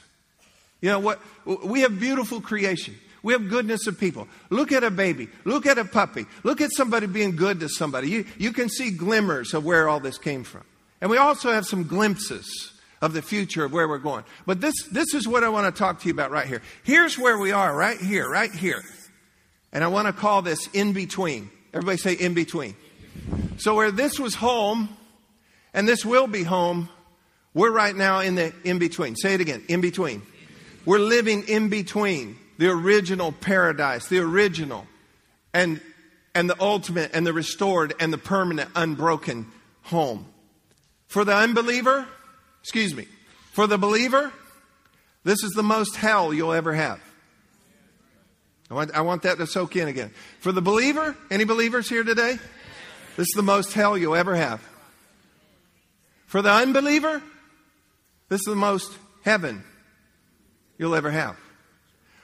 You 0.80 0.90
know 0.90 0.98
what? 0.98 1.20
We 1.44 1.80
have 1.80 1.98
beautiful 1.98 2.40
creation. 2.40 2.96
We 3.22 3.32
have 3.32 3.48
goodness 3.48 3.86
of 3.86 3.98
people. 3.98 4.28
Look 4.48 4.72
at 4.72 4.82
a 4.82 4.90
baby. 4.90 5.28
Look 5.44 5.66
at 5.66 5.78
a 5.78 5.84
puppy. 5.84 6.26
Look 6.42 6.60
at 6.60 6.70
somebody 6.72 7.06
being 7.06 7.36
good 7.36 7.60
to 7.60 7.68
somebody. 7.68 8.08
You, 8.08 8.24
you 8.38 8.52
can 8.52 8.68
see 8.68 8.90
glimmers 8.90 9.52
of 9.54 9.64
where 9.64 9.88
all 9.88 10.00
this 10.00 10.18
came 10.18 10.44
from. 10.44 10.64
And 11.00 11.10
we 11.10 11.18
also 11.18 11.52
have 11.52 11.66
some 11.66 11.84
glimpses 11.84 12.72
of 13.02 13.12
the 13.12 13.22
future 13.22 13.64
of 13.64 13.72
where 13.72 13.88
we're 13.88 13.98
going. 13.98 14.24
But 14.46 14.60
this, 14.60 14.74
this 14.90 15.14
is 15.14 15.26
what 15.26 15.44
I 15.44 15.48
want 15.48 15.74
to 15.74 15.78
talk 15.78 16.00
to 16.00 16.06
you 16.06 16.12
about 16.12 16.30
right 16.30 16.46
here. 16.46 16.62
Here's 16.84 17.18
where 17.18 17.38
we 17.38 17.52
are, 17.52 17.74
right 17.74 17.98
here, 17.98 18.28
right 18.28 18.52
here. 18.52 18.82
And 19.72 19.84
I 19.84 19.88
want 19.88 20.06
to 20.06 20.12
call 20.12 20.42
this 20.42 20.68
in 20.72 20.92
between. 20.92 21.50
Everybody 21.72 21.98
say 21.98 22.12
in 22.14 22.34
between. 22.34 22.74
So 23.58 23.74
where 23.74 23.90
this 23.90 24.18
was 24.18 24.34
home 24.34 24.88
and 25.72 25.88
this 25.88 26.04
will 26.04 26.26
be 26.26 26.42
home, 26.42 26.88
we're 27.54 27.70
right 27.70 27.94
now 27.94 28.20
in 28.20 28.34
the 28.34 28.52
in 28.64 28.78
between. 28.78 29.16
Say 29.16 29.34
it 29.34 29.40
again, 29.40 29.64
in 29.68 29.80
between. 29.80 30.22
We're 30.84 30.98
living 30.98 31.44
in 31.48 31.68
between 31.68 32.36
the 32.60 32.68
original 32.68 33.32
paradise, 33.32 34.08
the 34.08 34.18
original, 34.18 34.86
and, 35.54 35.80
and 36.34 36.48
the 36.48 36.60
ultimate, 36.60 37.10
and 37.14 37.26
the 37.26 37.32
restored, 37.32 37.94
and 37.98 38.12
the 38.12 38.18
permanent, 38.18 38.68
unbroken 38.76 39.46
home. 39.84 40.26
For 41.08 41.24
the 41.24 41.34
unbeliever, 41.34 42.06
excuse 42.60 42.94
me, 42.94 43.08
for 43.52 43.66
the 43.66 43.78
believer, 43.78 44.30
this 45.24 45.42
is 45.42 45.52
the 45.52 45.62
most 45.62 45.96
hell 45.96 46.34
you'll 46.34 46.52
ever 46.52 46.74
have. 46.74 47.00
I 48.70 48.74
want, 48.74 48.94
I 48.94 49.00
want 49.00 49.22
that 49.22 49.38
to 49.38 49.46
soak 49.46 49.74
in 49.76 49.88
again. 49.88 50.10
For 50.40 50.52
the 50.52 50.60
believer, 50.60 51.16
any 51.30 51.44
believers 51.44 51.88
here 51.88 52.04
today? 52.04 52.38
This 53.16 53.28
is 53.28 53.34
the 53.36 53.42
most 53.42 53.72
hell 53.72 53.96
you'll 53.96 54.14
ever 54.14 54.36
have. 54.36 54.60
For 56.26 56.42
the 56.42 56.52
unbeliever, 56.52 57.22
this 58.28 58.40
is 58.40 58.46
the 58.46 58.54
most 58.54 58.92
heaven 59.22 59.64
you'll 60.76 60.94
ever 60.94 61.10
have. 61.10 61.38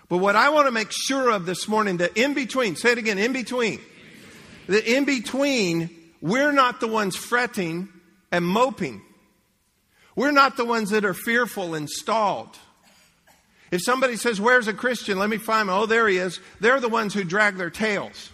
But 0.08 0.18
what 0.18 0.36
I 0.36 0.50
want 0.50 0.66
to 0.66 0.72
make 0.72 0.92
sure 0.92 1.30
of 1.30 1.46
this 1.46 1.66
morning, 1.66 1.96
that 1.98 2.16
in 2.16 2.34
between, 2.34 2.76
say 2.76 2.92
it 2.92 2.98
again, 2.98 3.18
in 3.18 3.32
between. 3.32 3.80
that 4.68 4.84
in 4.84 5.04
between, 5.04 5.90
we're 6.20 6.52
not 6.52 6.80
the 6.80 6.88
ones 6.88 7.16
fretting 7.16 7.88
and 8.30 8.44
moping. 8.44 9.02
We're 10.14 10.32
not 10.32 10.56
the 10.56 10.64
ones 10.64 10.90
that 10.90 11.04
are 11.04 11.14
fearful 11.14 11.74
and 11.74 11.90
stalled. 11.90 12.56
If 13.70 13.82
somebody 13.82 14.16
says, 14.16 14.40
Where's 14.40 14.68
a 14.68 14.72
Christian? 14.72 15.18
Let 15.18 15.28
me 15.28 15.36
find 15.38 15.68
him. 15.68 15.74
Oh, 15.74 15.86
there 15.86 16.08
he 16.08 16.18
is. 16.18 16.40
They're 16.60 16.80
the 16.80 16.88
ones 16.88 17.12
who 17.12 17.24
drag 17.24 17.56
their 17.56 17.70
tails. 17.70 18.30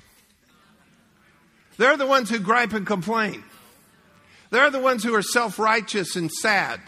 They're 1.78 1.96
the 1.96 2.06
ones 2.06 2.28
who 2.30 2.38
gripe 2.38 2.74
and 2.74 2.86
complain. 2.86 3.42
They're 4.50 4.70
the 4.70 4.78
ones 4.78 5.02
who 5.02 5.14
are 5.14 5.22
self 5.22 5.58
righteous 5.58 6.16
and 6.16 6.30
sad. 6.30 6.80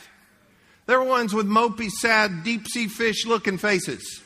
They're 0.86 0.98
the 0.98 1.04
ones 1.04 1.32
with 1.32 1.46
mopey, 1.46 1.88
sad, 1.88 2.44
deep 2.44 2.68
sea 2.68 2.88
fish 2.88 3.24
looking 3.24 3.56
faces. 3.56 4.22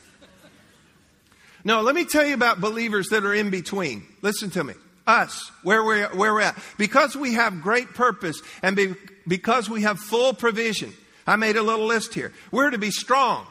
No, 1.69 1.81
let 1.81 1.93
me 1.93 2.03
tell 2.03 2.25
you 2.25 2.33
about 2.33 2.59
believers 2.59 3.09
that 3.09 3.23
are 3.23 3.33
in 3.35 3.51
between. 3.51 4.01
Listen 4.23 4.49
to 4.49 4.63
me. 4.63 4.73
Us, 5.05 5.51
where 5.61 5.83
we're, 5.83 6.07
where 6.15 6.33
we're 6.33 6.41
at. 6.41 6.57
Because 6.79 7.15
we 7.15 7.35
have 7.35 7.61
great 7.61 7.93
purpose 7.93 8.41
and 8.63 8.75
be, 8.75 8.95
because 9.27 9.69
we 9.69 9.83
have 9.83 9.99
full 9.99 10.33
provision. 10.33 10.91
I 11.27 11.35
made 11.35 11.57
a 11.57 11.61
little 11.61 11.85
list 11.85 12.15
here. 12.15 12.33
We're 12.51 12.71
to 12.71 12.79
be 12.79 12.89
strong. 12.89 13.45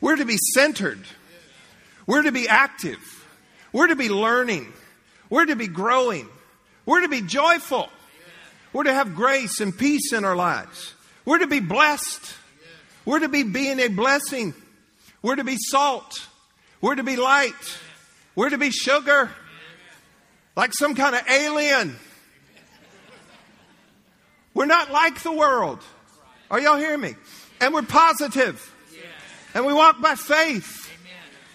We're 0.00 0.14
to 0.14 0.24
be 0.24 0.36
centered. 0.54 1.00
We're 2.06 2.22
to 2.22 2.30
be 2.30 2.46
active. 2.46 3.00
We're 3.72 3.88
to 3.88 3.96
be 3.96 4.08
learning. 4.08 4.72
We're 5.30 5.46
to 5.46 5.56
be 5.56 5.66
growing. 5.66 6.28
We're 6.86 7.00
to 7.00 7.08
be 7.08 7.22
joyful. 7.22 7.88
We're 8.72 8.84
to 8.84 8.94
have 8.94 9.16
grace 9.16 9.58
and 9.58 9.76
peace 9.76 10.12
in 10.12 10.24
our 10.24 10.36
lives. 10.36 10.94
We're 11.24 11.38
to 11.38 11.48
be 11.48 11.58
blessed. 11.58 12.36
We're 13.04 13.18
to 13.18 13.28
be 13.28 13.42
being 13.42 13.80
a 13.80 13.88
blessing. 13.88 14.54
We're 15.22 15.34
to 15.34 15.44
be 15.44 15.56
salt. 15.58 16.28
We're 16.80 16.94
to 16.94 17.02
be 17.02 17.16
light. 17.16 17.78
We're 18.34 18.50
to 18.50 18.58
be 18.58 18.70
sugar. 18.70 19.30
Like 20.56 20.72
some 20.74 20.94
kind 20.94 21.14
of 21.14 21.22
alien. 21.28 21.96
We're 24.54 24.66
not 24.66 24.90
like 24.90 25.22
the 25.22 25.32
world. 25.32 25.80
Are 26.50 26.60
y'all 26.60 26.76
hearing 26.76 27.00
me? 27.00 27.14
And 27.60 27.72
we're 27.72 27.82
positive. 27.82 28.74
And 29.54 29.66
we 29.66 29.72
walk 29.72 30.00
by 30.00 30.14
faith. 30.14 30.90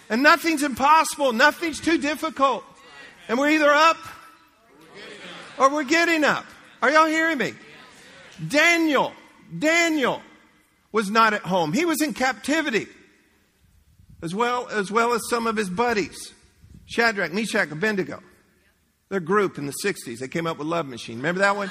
And 0.09 0.21
nothing's 0.21 0.63
impossible. 0.63 1.33
Nothing's 1.33 1.79
too 1.79 1.97
difficult. 1.97 2.63
And 3.27 3.39
we're 3.39 3.49
either 3.51 3.71
up 3.71 3.97
or 5.57 5.71
we're 5.71 5.83
getting 5.83 6.23
up. 6.23 6.45
Are 6.81 6.91
y'all 6.91 7.07
hearing 7.07 7.37
me? 7.37 7.53
Daniel, 8.47 9.13
Daniel 9.57 10.21
was 10.91 11.09
not 11.09 11.33
at 11.33 11.41
home. 11.41 11.73
He 11.73 11.85
was 11.85 12.01
in 12.01 12.13
captivity 12.13 12.87
as 14.21 14.33
well, 14.33 14.67
as 14.69 14.91
well 14.91 15.13
as 15.13 15.21
some 15.29 15.47
of 15.47 15.55
his 15.55 15.69
buddies, 15.69 16.33
Shadrach, 16.85 17.33
Meshach, 17.33 17.71
Abednego. 17.71 18.21
Their 19.09 19.19
group 19.19 19.57
in 19.57 19.67
the 19.67 19.73
60s, 19.83 20.17
they 20.19 20.27
came 20.27 20.47
up 20.47 20.57
with 20.57 20.67
Love 20.67 20.87
Machine. 20.87 21.17
Remember 21.17 21.39
that 21.39 21.55
one? 21.55 21.69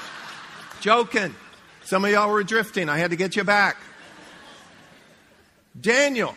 Joking. 0.80 1.34
Some 1.84 2.04
of 2.04 2.10
y'all 2.10 2.30
were 2.30 2.42
drifting. 2.42 2.88
I 2.88 2.98
had 2.98 3.10
to 3.10 3.16
get 3.16 3.36
you 3.36 3.44
back. 3.44 3.76
Daniel, 5.78 6.34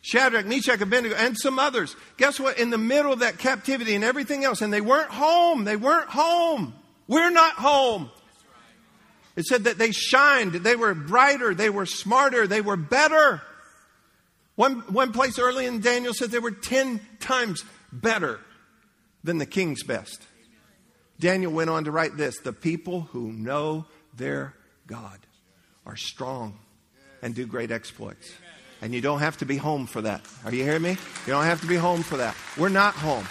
Shadrach, 0.00 0.46
Meshach, 0.46 0.80
Abednego, 0.80 1.16
and 1.16 1.36
some 1.36 1.58
others. 1.58 1.96
Guess 2.16 2.38
what? 2.38 2.58
In 2.58 2.70
the 2.70 2.78
middle 2.78 3.12
of 3.12 3.18
that 3.18 3.38
captivity 3.38 3.94
and 3.94 4.04
everything 4.04 4.44
else, 4.44 4.62
and 4.62 4.72
they 4.72 4.80
weren't 4.80 5.10
home. 5.10 5.64
They 5.64 5.76
weren't 5.76 6.08
home. 6.08 6.74
We're 7.08 7.30
not 7.30 7.54
home. 7.54 8.10
It 9.36 9.44
said 9.44 9.64
that 9.64 9.78
they 9.78 9.90
shined. 9.90 10.52
They 10.52 10.76
were 10.76 10.94
brighter. 10.94 11.54
They 11.54 11.70
were 11.70 11.86
smarter. 11.86 12.46
They 12.46 12.60
were 12.60 12.76
better. 12.76 13.42
One, 14.58 14.80
one 14.92 15.12
place 15.12 15.38
early 15.38 15.66
in 15.66 15.78
Daniel 15.78 16.12
says 16.12 16.30
they 16.30 16.40
were 16.40 16.50
10 16.50 17.00
times 17.20 17.64
better 17.92 18.40
than 19.22 19.38
the 19.38 19.46
king's 19.46 19.84
best. 19.84 20.20
Daniel 21.20 21.52
went 21.52 21.70
on 21.70 21.84
to 21.84 21.92
write 21.92 22.16
this 22.16 22.38
The 22.38 22.52
people 22.52 23.02
who 23.12 23.30
know 23.30 23.86
their 24.16 24.54
God 24.88 25.20
are 25.86 25.94
strong 25.94 26.58
and 27.22 27.36
do 27.36 27.46
great 27.46 27.70
exploits. 27.70 28.32
And 28.82 28.92
you 28.92 29.00
don't 29.00 29.20
have 29.20 29.36
to 29.36 29.46
be 29.46 29.58
home 29.58 29.86
for 29.86 30.02
that. 30.02 30.22
Are 30.44 30.52
you 30.52 30.64
hearing 30.64 30.82
me? 30.82 30.90
You 30.90 31.32
don't 31.32 31.44
have 31.44 31.60
to 31.60 31.68
be 31.68 31.76
home 31.76 32.02
for 32.02 32.16
that. 32.16 32.34
We're 32.56 32.68
not 32.68 32.94
home. 32.94 33.28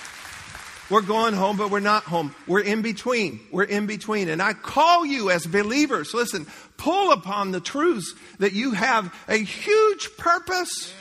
We're 0.89 1.01
going 1.01 1.33
home, 1.33 1.57
but 1.57 1.71
we're 1.71 1.81
not 1.81 2.03
home. 2.03 2.33
We're 2.47 2.61
in 2.61 2.81
between. 2.81 3.41
We're 3.51 3.63
in 3.63 3.85
between. 3.85 4.29
And 4.29 4.41
I 4.41 4.53
call 4.53 5.05
you 5.05 5.29
as 5.29 5.45
believers, 5.45 6.13
listen, 6.13 6.47
pull 6.77 7.11
upon 7.11 7.51
the 7.51 7.59
truths 7.59 8.13
that 8.39 8.53
you 8.53 8.71
have 8.71 9.13
a 9.27 9.35
huge 9.35 10.15
purpose. 10.17 10.93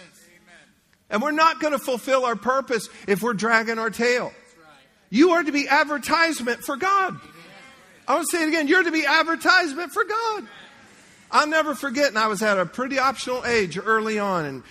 And 1.11 1.23
we're 1.23 1.31
not 1.31 1.61
going 1.61 1.73
to 1.73 1.79
fulfill 1.79 2.25
our 2.25 2.37
purpose 2.37 2.88
if 3.07 3.23
we're 3.23 3.35
dragging 3.35 3.79
our 3.79 3.90
tail. 3.90 4.33
You 5.11 5.31
are 5.33 5.42
to 5.42 5.53
be 5.53 5.69
advertisement 5.69 6.64
for 6.64 6.77
God. 6.77 7.19
I 8.09 8.14
want 8.14 8.27
to 8.29 8.37
say 8.37 8.42
it 8.42 8.49
again. 8.49 8.69
You're 8.69 8.83
to 8.83 8.92
be 8.92 9.07
advertisement 9.07 9.92
for 9.92 10.05
God. 10.05 10.47
I'll 11.31 11.49
never 11.49 11.75
forget, 11.75 12.09
and 12.09 12.19
I 12.19 12.29
was 12.29 12.42
at 12.42 12.59
a 12.59 12.66
pretty 12.66 12.99
optional 12.99 13.45
age 13.45 13.79
early 13.79 14.19
on, 14.19 14.45
and 14.45 14.62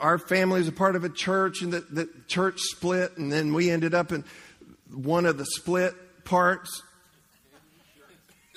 our, 0.00 0.18
family 0.18 0.58
was 0.58 0.68
a 0.68 0.72
part 0.72 0.96
of 0.96 1.04
a 1.04 1.08
church, 1.08 1.62
and 1.62 1.72
the, 1.72 1.80
the 1.80 2.08
church 2.26 2.60
split, 2.60 3.16
and 3.16 3.32
then 3.32 3.54
we 3.54 3.70
ended 3.70 3.94
up 3.94 4.10
in 4.10 4.24
one 4.92 5.26
of 5.26 5.38
the 5.38 5.46
split 5.46 5.94
parts 6.24 6.82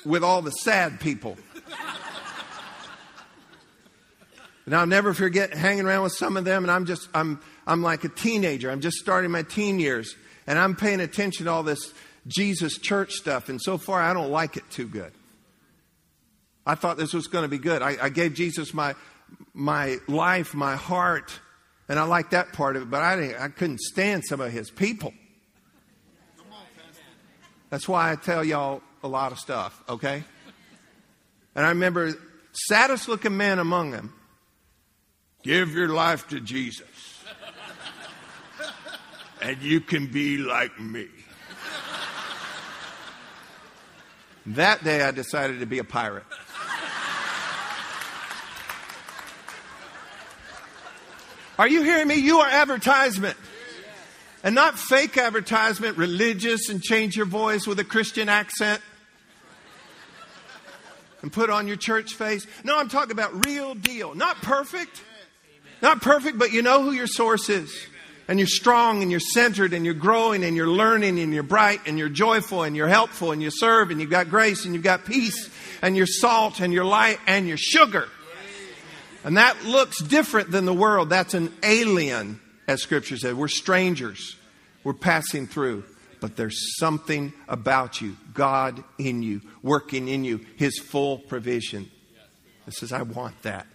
with 0.06 0.24
all 0.24 0.42
the 0.42 0.52
sad 0.52 1.00
people. 1.00 1.38
And 4.70 4.76
I'll 4.76 4.86
never 4.86 5.16
forget 5.16 5.52
hanging 5.52 5.88
around 5.88 6.04
with 6.04 6.14
some 6.14 6.38
of 6.38 6.46
them, 6.46 6.64
and 6.64 6.70
I'm 6.70 6.86
just, 6.86 7.10
I'm, 7.12 7.42
I'm 7.66 7.82
like 7.82 8.04
a 8.04 8.08
teenager. 8.08 8.70
I'm 8.70 8.82
just 8.82 8.98
starting 8.98 9.32
my 9.32 9.42
teen 9.42 9.80
years, 9.80 10.16
and 10.46 10.60
I'm 10.60 10.76
paying 10.76 11.00
attention 11.00 11.46
to 11.46 11.52
all 11.52 11.64
this 11.64 11.92
Jesus 12.28 12.78
church 12.78 13.14
stuff, 13.14 13.50
and 13.50 13.60
so 13.60 13.80
far 13.80 14.00
I 14.00 14.14
don't 14.14 14.30
like 14.30 14.58
it 14.58 14.70
too 14.70 14.86
good. 14.86 15.12
I 16.68 16.76
thought 16.76 16.98
this 16.98 17.16
was 17.16 17.26
going 17.26 17.46
to 17.46 17.48
be 17.48 17.58
good. 17.58 17.82
I, 17.82 17.98
I 18.00 18.10
gave 18.10 18.36
Jesus 18.36 18.72
my, 18.72 18.94
my 19.56 19.98
life, 20.08 20.54
my 20.54 20.76
heart, 20.76 21.40
and 21.88 21.98
I 21.98 22.04
liked 22.04 22.30
that 22.30 22.54
part 22.54 22.76
of 22.76 22.84
it, 22.84 22.92
but 22.92 23.02
I, 23.02 23.46
I 23.46 23.48
couldn't 23.48 23.80
stand 23.80 24.24
some 24.24 24.40
of 24.40 24.52
his 24.52 24.70
people. 24.70 25.16
That's 27.72 27.88
why 27.88 28.12
I 28.12 28.18
tell 28.18 28.44
y'all 28.44 28.84
a 29.02 29.08
lot 29.08 29.32
of 29.32 29.40
stuff, 29.40 29.82
okay? 29.90 30.24
And 31.56 31.66
I 31.66 31.70
remember, 31.70 32.14
saddest 32.52 33.08
looking 33.08 33.36
man 33.36 33.58
among 33.58 33.90
them, 33.90 34.14
give 35.50 35.74
your 35.74 35.90
life 35.90 36.28
to 36.28 36.40
Jesus, 36.40 37.26
and 39.42 39.60
you 39.64 39.82
can 39.82 40.06
be 40.06 40.38
like 40.38 40.80
me. 40.80 41.08
That 44.46 44.84
day 44.84 45.02
I 45.02 45.10
decided 45.10 45.62
to 45.62 45.66
be 45.66 45.80
a 45.80 45.84
pirate. 45.84 46.24
Are 51.58 51.68
you 51.68 51.82
hearing 51.82 52.08
me? 52.08 52.16
You 52.18 52.42
are 52.42 52.48
advertisement. 52.48 53.36
And 54.44 54.54
not 54.54 54.78
fake 54.78 55.18
advertisement, 55.18 55.98
religious 55.98 56.70
and 56.70 56.80
change 56.80 57.18
your 57.18 57.26
voice 57.26 57.66
with 57.66 57.80
a 57.80 57.84
Christian 57.84 58.30
accent 58.30 58.84
and 61.24 61.34
put 61.34 61.50
on 61.50 61.68
your 61.68 61.76
church 61.76 62.14
face. 62.14 62.46
No, 62.64 62.78
I'm 62.78 62.88
talking 62.88 63.12
about 63.14 63.48
real 63.48 63.74
deal. 63.74 64.14
Not 64.14 64.38
perfect. 64.44 65.02
Not 65.82 66.02
perfect, 66.02 66.38
but 66.38 66.52
you 66.52 66.62
know 66.62 66.84
who 66.84 66.92
your 66.92 67.08
source 67.08 67.50
is. 67.50 67.74
And 68.28 68.38
you're 68.38 68.48
strong 68.48 69.02
and 69.02 69.10
you're 69.10 69.20
centered 69.20 69.74
and 69.74 69.84
you're 69.84 69.96
growing 69.96 70.44
and 70.44 70.56
you're 70.56 70.68
learning 70.68 71.20
and 71.20 71.34
you're 71.34 71.42
bright 71.42 71.82
and 71.88 71.98
you're 71.98 72.10
joyful 72.10 72.62
and 72.62 72.76
you're 72.76 72.88
helpful 72.88 73.32
and 73.32 73.42
you 73.42 73.50
serve 73.50 73.90
and 73.90 74.00
you've 74.00 74.12
got 74.12 74.30
grace 74.30 74.66
and 74.66 74.76
you've 74.76 74.84
got 74.84 75.04
peace 75.04 75.50
and 75.82 75.98
you're 75.98 76.06
salt 76.06 76.60
and 76.60 76.72
you're 76.72 76.86
light 76.86 77.18
and 77.26 77.48
you're 77.48 77.58
sugar. 77.58 78.08
And 79.24 79.38
that 79.38 79.66
looks 79.66 80.02
different 80.02 80.52
than 80.52 80.66
the 80.66 80.74
world. 80.74 81.10
That's 81.10 81.34
an 81.34 81.52
alien, 81.64 82.40
as 82.68 82.84
Scripture 82.84 83.18
said. 83.18 83.36
We're 83.36 83.48
strangers, 83.48 84.36
we're 84.84 84.94
passing 84.94 85.48
through. 85.48 85.84
But 86.22 86.36
there's 86.36 86.78
something 86.78 87.32
about 87.48 88.02
you, 88.02 88.18
God 88.34 88.84
in 88.98 89.24
you, 89.24 89.42
working 89.64 90.10
in 90.10 90.26
you, 90.26 90.46
His 90.58 90.78
full 90.78 91.18
provision. 91.18 91.90
It 92.68 92.74
says, 92.74 92.92
I 92.92 93.04
want 93.04 93.42
that. 93.44 93.66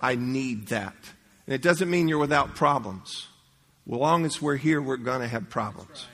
I 0.00 0.16
need 0.16 0.66
that. 0.68 0.96
And 1.46 1.54
it 1.54 1.62
doesn't 1.62 1.88
mean 1.88 2.08
you're 2.08 2.18
without 2.18 2.54
problems. 2.54 3.28
As 3.86 3.92
long 3.92 4.24
as 4.24 4.42
we're 4.42 4.56
here, 4.56 4.82
we're 4.82 4.96
going 4.96 5.20
to 5.20 5.28
have 5.28 5.48
problems. 5.48 6.06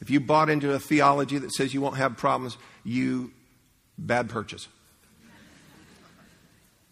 If 0.00 0.10
you 0.10 0.20
bought 0.20 0.50
into 0.50 0.72
a 0.72 0.78
theology 0.78 1.38
that 1.38 1.52
says 1.52 1.72
you 1.72 1.80
won't 1.80 1.96
have 1.96 2.16
problems, 2.16 2.58
you 2.84 3.32
bad 3.96 4.28
purchase. 4.28 4.68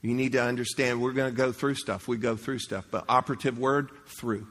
You 0.01 0.15
need 0.15 0.33
to 0.33 0.43
understand 0.43 1.01
we're 1.01 1.13
going 1.13 1.31
to 1.31 1.37
go 1.37 1.53
through 1.53 1.75
stuff. 1.75 2.09
We 2.09 2.17
go 2.17 2.37
through 2.37 2.59
stuff. 2.59 2.87
But 2.91 3.05
operative 3.09 3.59
word, 3.59 3.91
through. 4.07 4.47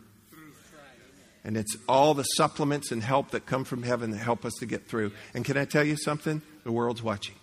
And 1.44 1.58
it's 1.58 1.76
all 1.90 2.14
the 2.14 2.24
supplements 2.24 2.92
and 2.92 3.02
help 3.02 3.32
that 3.32 3.48
come 3.48 3.64
from 3.64 3.82
heaven 3.82 4.12
that 4.12 4.18
help 4.18 4.46
us 4.46 4.54
to 4.60 4.68
get 4.68 4.88
through. 4.88 5.12
And 5.34 5.44
can 5.44 5.58
I 5.58 5.66
tell 5.66 5.84
you 5.84 5.98
something? 5.98 6.42
The 6.64 6.72
world's 6.72 7.02
watching. 7.02 7.36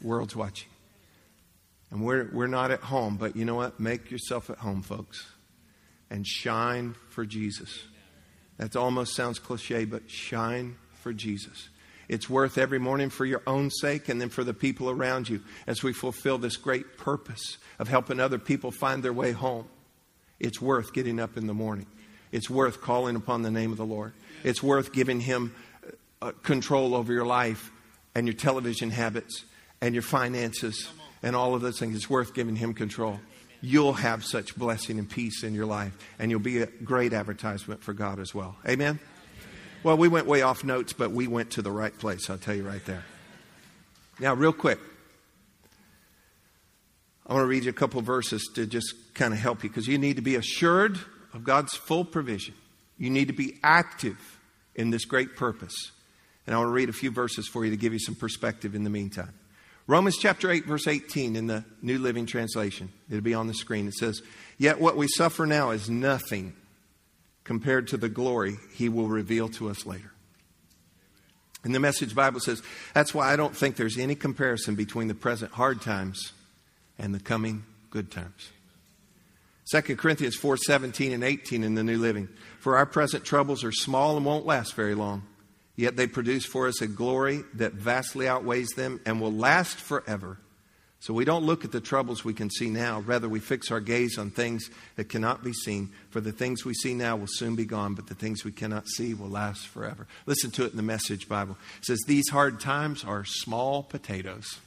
The 0.00 0.08
world's 0.08 0.34
watching. 0.34 0.68
And 1.90 2.04
we're, 2.04 2.28
we're 2.32 2.46
not 2.46 2.70
at 2.70 2.80
home, 2.80 3.16
but 3.16 3.36
you 3.36 3.44
know 3.44 3.54
what? 3.54 3.80
Make 3.80 4.10
yourself 4.10 4.50
at 4.50 4.58
home, 4.58 4.82
folks. 4.82 5.26
And 6.10 6.26
shine 6.26 6.94
for 7.10 7.24
Jesus. 7.24 7.82
That 8.58 8.76
almost 8.76 9.14
sounds 9.14 9.38
cliche, 9.38 9.84
but 9.84 10.10
shine 10.10 10.76
for 10.94 11.12
Jesus. 11.12 11.68
It's 12.08 12.28
worth 12.28 12.56
every 12.56 12.78
morning 12.78 13.10
for 13.10 13.26
your 13.26 13.42
own 13.46 13.70
sake 13.70 14.08
and 14.08 14.20
then 14.20 14.30
for 14.30 14.42
the 14.42 14.54
people 14.54 14.90
around 14.90 15.28
you 15.28 15.42
as 15.66 15.82
we 15.82 15.92
fulfill 15.92 16.38
this 16.38 16.56
great 16.56 16.96
purpose 16.96 17.58
of 17.78 17.88
helping 17.88 18.18
other 18.18 18.38
people 18.38 18.70
find 18.70 19.02
their 19.02 19.12
way 19.12 19.32
home. 19.32 19.66
It's 20.40 20.60
worth 20.60 20.92
getting 20.92 21.20
up 21.20 21.36
in 21.36 21.46
the 21.46 21.54
morning. 21.54 21.86
It's 22.32 22.48
worth 22.48 22.80
calling 22.80 23.16
upon 23.16 23.42
the 23.42 23.50
name 23.50 23.72
of 23.72 23.78
the 23.78 23.86
Lord. 23.86 24.12
It's 24.42 24.62
worth 24.62 24.92
giving 24.92 25.20
Him 25.20 25.54
uh, 26.22 26.32
control 26.42 26.94
over 26.94 27.12
your 27.12 27.26
life 27.26 27.70
and 28.14 28.26
your 28.26 28.34
television 28.34 28.90
habits 28.90 29.44
and 29.80 29.94
your 29.94 30.02
finances 30.02 30.88
and 31.22 31.34
all 31.34 31.54
of 31.54 31.60
those 31.60 31.78
things. 31.78 31.96
It's 31.96 32.10
worth 32.10 32.34
giving 32.34 32.56
Him 32.56 32.74
control. 32.74 33.20
You'll 33.60 33.94
have 33.94 34.24
such 34.24 34.56
blessing 34.56 34.98
and 34.98 35.08
peace 35.08 35.42
in 35.42 35.54
your 35.54 35.66
life, 35.66 35.92
and 36.18 36.30
you'll 36.30 36.40
be 36.40 36.58
a 36.62 36.66
great 36.66 37.12
advertisement 37.12 37.82
for 37.82 37.92
God 37.92 38.20
as 38.20 38.34
well. 38.34 38.56
Amen. 38.66 39.00
Well, 39.82 39.96
we 39.96 40.08
went 40.08 40.26
way 40.26 40.42
off 40.42 40.64
notes, 40.64 40.92
but 40.92 41.10
we 41.10 41.26
went 41.26 41.52
to 41.52 41.62
the 41.62 41.70
right 41.70 41.96
place, 41.96 42.28
I'll 42.30 42.38
tell 42.38 42.54
you 42.54 42.66
right 42.66 42.84
there. 42.84 43.04
Now, 44.20 44.34
real 44.34 44.52
quick, 44.52 44.78
I 47.26 47.34
want 47.34 47.42
to 47.42 47.48
read 47.48 47.64
you 47.64 47.70
a 47.70 47.74
couple 47.74 48.00
verses 48.00 48.48
to 48.54 48.66
just 48.66 48.94
kind 49.14 49.32
of 49.32 49.38
help 49.38 49.62
you 49.62 49.68
because 49.70 49.86
you 49.86 49.98
need 49.98 50.16
to 50.16 50.22
be 50.22 50.36
assured 50.36 50.98
of 51.34 51.44
God's 51.44 51.76
full 51.76 52.04
provision. 52.04 52.54
You 52.96 53.10
need 53.10 53.28
to 53.28 53.34
be 53.34 53.58
active 53.62 54.38
in 54.74 54.90
this 54.90 55.04
great 55.04 55.36
purpose. 55.36 55.92
And 56.46 56.54
I 56.54 56.58
want 56.58 56.68
to 56.68 56.72
read 56.72 56.88
a 56.88 56.94
few 56.94 57.10
verses 57.10 57.46
for 57.46 57.64
you 57.64 57.70
to 57.70 57.76
give 57.76 57.92
you 57.92 57.98
some 57.98 58.14
perspective 58.14 58.74
in 58.74 58.82
the 58.82 58.90
meantime. 58.90 59.34
Romans 59.88 60.18
chapter 60.18 60.50
8, 60.50 60.66
verse 60.66 60.86
18 60.86 61.34
in 61.34 61.46
the 61.46 61.64
New 61.80 61.98
Living 61.98 62.26
Translation. 62.26 62.92
It'll 63.08 63.22
be 63.22 63.32
on 63.32 63.46
the 63.46 63.54
screen. 63.54 63.88
It 63.88 63.94
says, 63.94 64.20
Yet 64.58 64.80
what 64.80 64.98
we 64.98 65.08
suffer 65.08 65.46
now 65.46 65.70
is 65.70 65.88
nothing 65.88 66.54
compared 67.42 67.88
to 67.88 67.96
the 67.96 68.10
glory 68.10 68.58
he 68.74 68.90
will 68.90 69.08
reveal 69.08 69.48
to 69.48 69.70
us 69.70 69.86
later. 69.86 70.12
And 71.64 71.74
the 71.74 71.80
Message 71.80 72.14
Bible 72.14 72.40
says, 72.40 72.62
that's 72.92 73.14
why 73.14 73.32
I 73.32 73.36
don't 73.36 73.56
think 73.56 73.76
there's 73.76 73.98
any 73.98 74.14
comparison 74.14 74.74
between 74.74 75.08
the 75.08 75.14
present 75.14 75.52
hard 75.52 75.80
times 75.80 76.32
and 76.98 77.14
the 77.14 77.20
coming 77.20 77.64
good 77.88 78.10
times. 78.10 78.50
2 79.72 79.96
Corinthians 79.96 80.36
4 80.36 80.58
17 80.58 81.12
and 81.12 81.24
18 81.24 81.64
in 81.64 81.74
the 81.74 81.82
New 81.82 81.98
Living. 81.98 82.28
For 82.60 82.76
our 82.76 82.86
present 82.86 83.24
troubles 83.24 83.64
are 83.64 83.72
small 83.72 84.18
and 84.18 84.26
won't 84.26 84.44
last 84.44 84.74
very 84.74 84.94
long, 84.94 85.22
yet 85.78 85.96
they 85.96 86.08
produce 86.08 86.44
for 86.44 86.66
us 86.66 86.82
a 86.82 86.88
glory 86.88 87.44
that 87.54 87.72
vastly 87.72 88.28
outweighs 88.28 88.70
them 88.70 89.00
and 89.06 89.20
will 89.20 89.32
last 89.32 89.76
forever. 89.76 90.36
So 90.98 91.14
we 91.14 91.24
don't 91.24 91.46
look 91.46 91.64
at 91.64 91.70
the 91.70 91.80
troubles 91.80 92.24
we 92.24 92.34
can 92.34 92.50
see 92.50 92.68
now. 92.68 92.98
Rather, 93.00 93.28
we 93.28 93.38
fix 93.38 93.70
our 93.70 93.78
gaze 93.78 94.18
on 94.18 94.32
things 94.32 94.68
that 94.96 95.08
cannot 95.08 95.44
be 95.44 95.52
seen. 95.52 95.90
For 96.10 96.20
the 96.20 96.32
things 96.32 96.64
we 96.64 96.74
see 96.74 96.94
now 96.94 97.16
will 97.16 97.28
soon 97.28 97.54
be 97.54 97.64
gone, 97.64 97.94
but 97.94 98.08
the 98.08 98.16
things 98.16 98.44
we 98.44 98.50
cannot 98.50 98.88
see 98.88 99.14
will 99.14 99.28
last 99.28 99.68
forever. 99.68 100.08
Listen 100.26 100.50
to 100.50 100.64
it 100.64 100.72
in 100.72 100.76
the 100.76 100.82
Message 100.82 101.28
Bible. 101.28 101.56
It 101.78 101.84
says, 101.84 102.00
These 102.08 102.30
hard 102.30 102.58
times 102.58 103.04
are 103.04 103.24
small 103.24 103.84
potatoes 103.84 104.58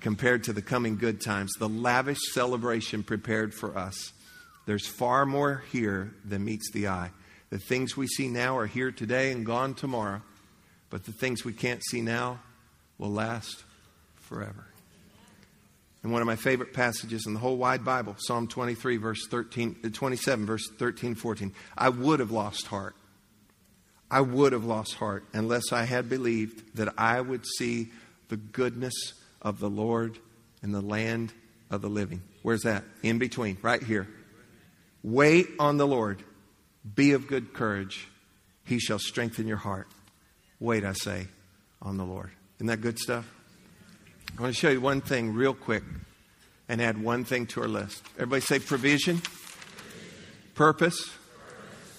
compared 0.00 0.44
to 0.44 0.52
the 0.52 0.62
coming 0.62 0.96
good 0.96 1.20
times, 1.20 1.50
the 1.58 1.68
lavish 1.68 2.20
celebration 2.32 3.02
prepared 3.02 3.52
for 3.52 3.76
us. 3.76 4.12
There's 4.66 4.86
far 4.86 5.26
more 5.26 5.64
here 5.72 6.14
than 6.24 6.44
meets 6.44 6.70
the 6.70 6.86
eye. 6.86 7.10
The 7.50 7.58
things 7.58 7.96
we 7.96 8.06
see 8.06 8.28
now 8.28 8.56
are 8.58 8.66
here 8.66 8.90
today 8.90 9.30
and 9.32 9.46
gone 9.46 9.74
tomorrow, 9.74 10.22
but 10.90 11.04
the 11.04 11.12
things 11.12 11.44
we 11.44 11.52
can't 11.52 11.82
see 11.84 12.00
now 12.00 12.40
will 12.98 13.12
last 13.12 13.62
forever. 14.16 14.66
And 16.02 16.12
one 16.12 16.20
of 16.20 16.26
my 16.26 16.36
favorite 16.36 16.74
passages 16.74 17.26
in 17.26 17.32
the 17.32 17.40
whole 17.40 17.56
wide 17.56 17.82
Bible, 17.82 18.14
Psalm 18.18 18.46
23, 18.46 18.98
verse 18.98 19.26
13, 19.26 19.76
uh, 19.84 19.88
27, 19.90 20.44
verse 20.44 20.68
13, 20.78 21.14
14. 21.14 21.52
I 21.78 21.88
would 21.88 22.20
have 22.20 22.30
lost 22.30 22.66
heart. 22.66 22.94
I 24.10 24.20
would 24.20 24.52
have 24.52 24.64
lost 24.64 24.94
heart 24.94 25.24
unless 25.32 25.72
I 25.72 25.84
had 25.84 26.10
believed 26.10 26.76
that 26.76 26.92
I 26.98 27.22
would 27.22 27.46
see 27.58 27.90
the 28.28 28.36
goodness 28.36 29.14
of 29.40 29.60
the 29.60 29.70
Lord 29.70 30.18
in 30.62 30.72
the 30.72 30.82
land 30.82 31.32
of 31.70 31.80
the 31.80 31.88
living. 31.88 32.22
Where's 32.42 32.62
that? 32.62 32.84
In 33.02 33.18
between, 33.18 33.56
right 33.62 33.82
here. 33.82 34.06
Wait 35.02 35.48
on 35.58 35.78
the 35.78 35.86
Lord. 35.86 36.22
Be 36.94 37.12
of 37.12 37.26
good 37.26 37.54
courage. 37.54 38.08
He 38.64 38.78
shall 38.78 38.98
strengthen 38.98 39.46
your 39.46 39.56
heart. 39.56 39.88
Wait, 40.60 40.84
I 40.84 40.92
say, 40.92 41.26
on 41.82 41.96
the 41.96 42.04
Lord. 42.04 42.30
Isn't 42.56 42.66
that 42.68 42.80
good 42.80 42.98
stuff? 42.98 43.30
I 44.36 44.42
want 44.42 44.54
to 44.54 44.58
show 44.58 44.70
you 44.70 44.80
one 44.80 45.00
thing 45.00 45.34
real 45.34 45.54
quick 45.54 45.82
and 46.68 46.80
add 46.80 47.02
one 47.02 47.24
thing 47.24 47.46
to 47.48 47.62
our 47.62 47.68
list. 47.68 48.02
Everybody 48.16 48.40
say 48.40 48.58
provision, 48.58 49.20
purpose. 50.54 51.10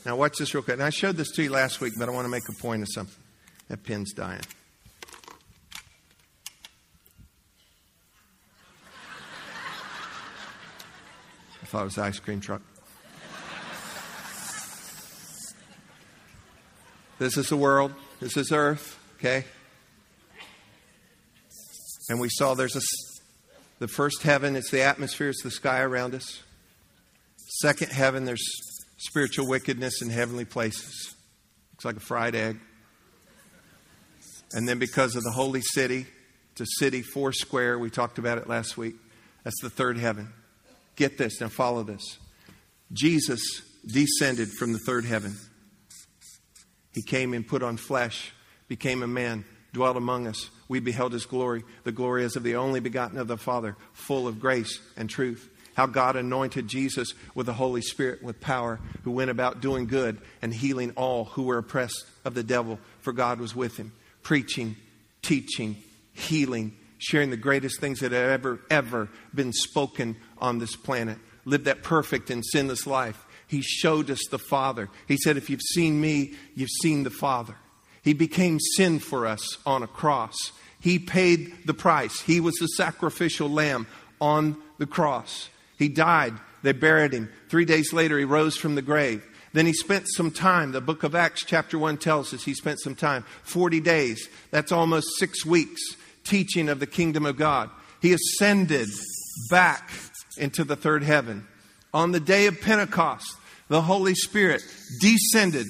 Now, 0.05 0.15
watch 0.15 0.37
this 0.37 0.53
real 0.53 0.63
quick. 0.63 0.75
And 0.75 0.83
I 0.83 0.89
showed 0.89 1.17
this 1.17 1.31
to 1.31 1.43
you 1.43 1.51
last 1.51 1.81
week, 1.81 1.93
but 1.97 2.09
I 2.09 2.11
want 2.11 2.25
to 2.25 2.29
make 2.29 2.47
a 2.49 2.61
point 2.61 2.81
of 2.81 2.87
something. 2.91 3.23
That 3.69 3.83
pin's 3.83 4.13
dying. 4.13 4.41
I 11.61 11.65
thought 11.65 11.81
it 11.81 11.85
was 11.85 11.97
ice 11.97 12.19
cream 12.19 12.39
truck. 12.39 12.61
This 17.19 17.37
is 17.37 17.49
the 17.49 17.57
world. 17.57 17.93
This 18.19 18.37
is 18.37 18.51
earth. 18.51 18.99
Okay? 19.17 19.45
And 22.09 22.19
we 22.19 22.29
saw 22.29 22.53
there's 22.53 22.75
a, 22.75 22.81
the 23.79 23.87
first 23.87 24.21
heaven, 24.21 24.55
it's 24.55 24.69
the 24.69 24.81
atmosphere, 24.81 25.29
it's 25.29 25.41
the 25.43 25.51
sky 25.51 25.81
around 25.81 26.13
us. 26.13 26.43
Second 27.61 27.91
heaven, 27.91 28.25
there's 28.25 28.45
spiritual 28.97 29.47
wickedness 29.47 30.01
in 30.01 30.09
heavenly 30.09 30.45
places. 30.45 31.15
Looks 31.73 31.85
like 31.85 31.97
a 31.97 31.99
fried 31.99 32.35
egg. 32.35 32.59
And 34.53 34.67
then 34.67 34.77
because 34.77 35.15
of 35.15 35.23
the 35.23 35.31
holy 35.31 35.61
city, 35.61 36.05
a 36.59 36.65
city 36.79 37.01
four 37.01 37.33
square. 37.33 37.77
We 37.77 37.89
talked 37.89 38.17
about 38.17 38.37
it 38.37 38.47
last 38.47 38.77
week. 38.77 38.95
That's 39.43 39.61
the 39.61 39.69
third 39.69 39.97
heaven. 39.97 40.29
Get 40.95 41.17
this, 41.17 41.41
now 41.41 41.49
follow 41.49 41.83
this. 41.83 42.17
Jesus 42.93 43.61
descended 43.85 44.49
from 44.57 44.71
the 44.71 44.79
third 44.79 45.05
heaven. 45.05 45.35
He 46.95 47.01
came 47.01 47.33
and 47.33 47.45
put 47.45 47.61
on 47.61 47.75
flesh, 47.75 48.31
became 48.69 49.03
a 49.03 49.07
man, 49.07 49.43
dwelt 49.73 49.97
among 49.97 50.27
us. 50.27 50.49
We 50.69 50.79
beheld 50.79 51.11
his 51.11 51.25
glory, 51.25 51.63
the 51.83 51.91
glory 51.91 52.23
as 52.23 52.37
of 52.37 52.43
the 52.43 52.55
only 52.55 52.79
begotten 52.79 53.19
of 53.19 53.27
the 53.27 53.37
Father, 53.37 53.75
full 53.91 54.29
of 54.29 54.39
grace 54.39 54.79
and 54.95 55.09
truth. 55.09 55.49
How 55.75 55.87
God 55.87 56.15
anointed 56.15 56.69
Jesus 56.69 57.13
with 57.35 57.47
the 57.47 57.53
Holy 57.53 57.81
Spirit, 57.81 58.23
with 58.23 58.39
power, 58.39 58.79
who 59.03 59.11
went 59.11 59.29
about 59.29 59.59
doing 59.59 59.87
good 59.87 60.19
and 60.41 60.53
healing 60.53 60.93
all 60.95 61.25
who 61.25 61.43
were 61.43 61.57
oppressed 61.57 62.05
of 62.23 62.33
the 62.33 62.43
devil, 62.43 62.79
for 63.01 63.11
God 63.11 63.41
was 63.41 63.53
with 63.53 63.75
him, 63.75 63.91
preaching, 64.23 64.77
teaching, 65.21 65.75
healing, 66.13 66.77
sharing 66.97 67.29
the 67.29 67.35
greatest 67.35 67.81
things 67.81 67.99
that 67.99 68.13
had 68.13 68.29
ever, 68.29 68.61
ever 68.69 69.09
been 69.33 69.51
spoken 69.51 70.15
on 70.37 70.59
this 70.59 70.77
planet. 70.77 71.17
Lived 71.43 71.65
that 71.65 71.83
perfect 71.83 72.29
and 72.29 72.43
sinless 72.45 72.87
life. 72.87 73.24
He 73.47 73.61
showed 73.61 74.09
us 74.09 74.21
the 74.29 74.39
Father. 74.39 74.89
He 75.07 75.17
said, 75.17 75.37
If 75.37 75.49
you've 75.49 75.61
seen 75.61 76.01
me, 76.01 76.33
you've 76.55 76.69
seen 76.81 77.03
the 77.03 77.09
Father. 77.09 77.55
He 78.03 78.13
became 78.13 78.59
sin 78.59 78.99
for 78.99 79.25
us 79.25 79.57
on 79.65 79.83
a 79.83 79.87
cross. 79.87 80.35
He 80.79 80.99
paid 80.99 81.65
the 81.65 81.73
price. 81.73 82.21
He 82.21 82.39
was 82.39 82.55
the 82.55 82.67
sacrificial 82.67 83.49
lamb 83.49 83.87
on 84.21 84.57
the 84.77 84.85
cross. 84.85 85.49
He 85.77 85.89
died. 85.89 86.33
They 86.61 86.71
buried 86.71 87.13
him. 87.13 87.29
Three 87.49 87.65
days 87.65 87.93
later, 87.93 88.17
he 88.17 88.25
rose 88.25 88.57
from 88.57 88.75
the 88.75 88.81
grave. 88.81 89.25
Then 89.53 89.65
he 89.65 89.73
spent 89.73 90.05
some 90.07 90.31
time. 90.31 90.71
The 90.71 90.81
book 90.81 91.03
of 91.03 91.15
Acts, 91.15 91.43
chapter 91.45 91.79
1, 91.79 91.97
tells 91.97 92.33
us 92.33 92.43
he 92.43 92.53
spent 92.53 92.79
some 92.81 92.93
time 92.93 93.23
40 93.43 93.79
days. 93.79 94.27
That's 94.51 94.71
almost 94.71 95.17
six 95.17 95.45
weeks 95.45 95.81
teaching 96.23 96.69
of 96.69 96.79
the 96.79 96.87
kingdom 96.87 97.25
of 97.25 97.37
God. 97.37 97.69
He 98.01 98.13
ascended 98.13 98.89
back 99.49 99.89
into 100.37 100.63
the 100.63 100.75
third 100.75 101.03
heaven. 101.03 101.47
On 101.95 102.11
the 102.11 102.19
day 102.19 102.47
of 102.47 102.59
Pentecost, 102.59 103.37
the 103.69 103.81
Holy 103.81 104.15
Spirit 104.15 104.61
descended 104.99 105.65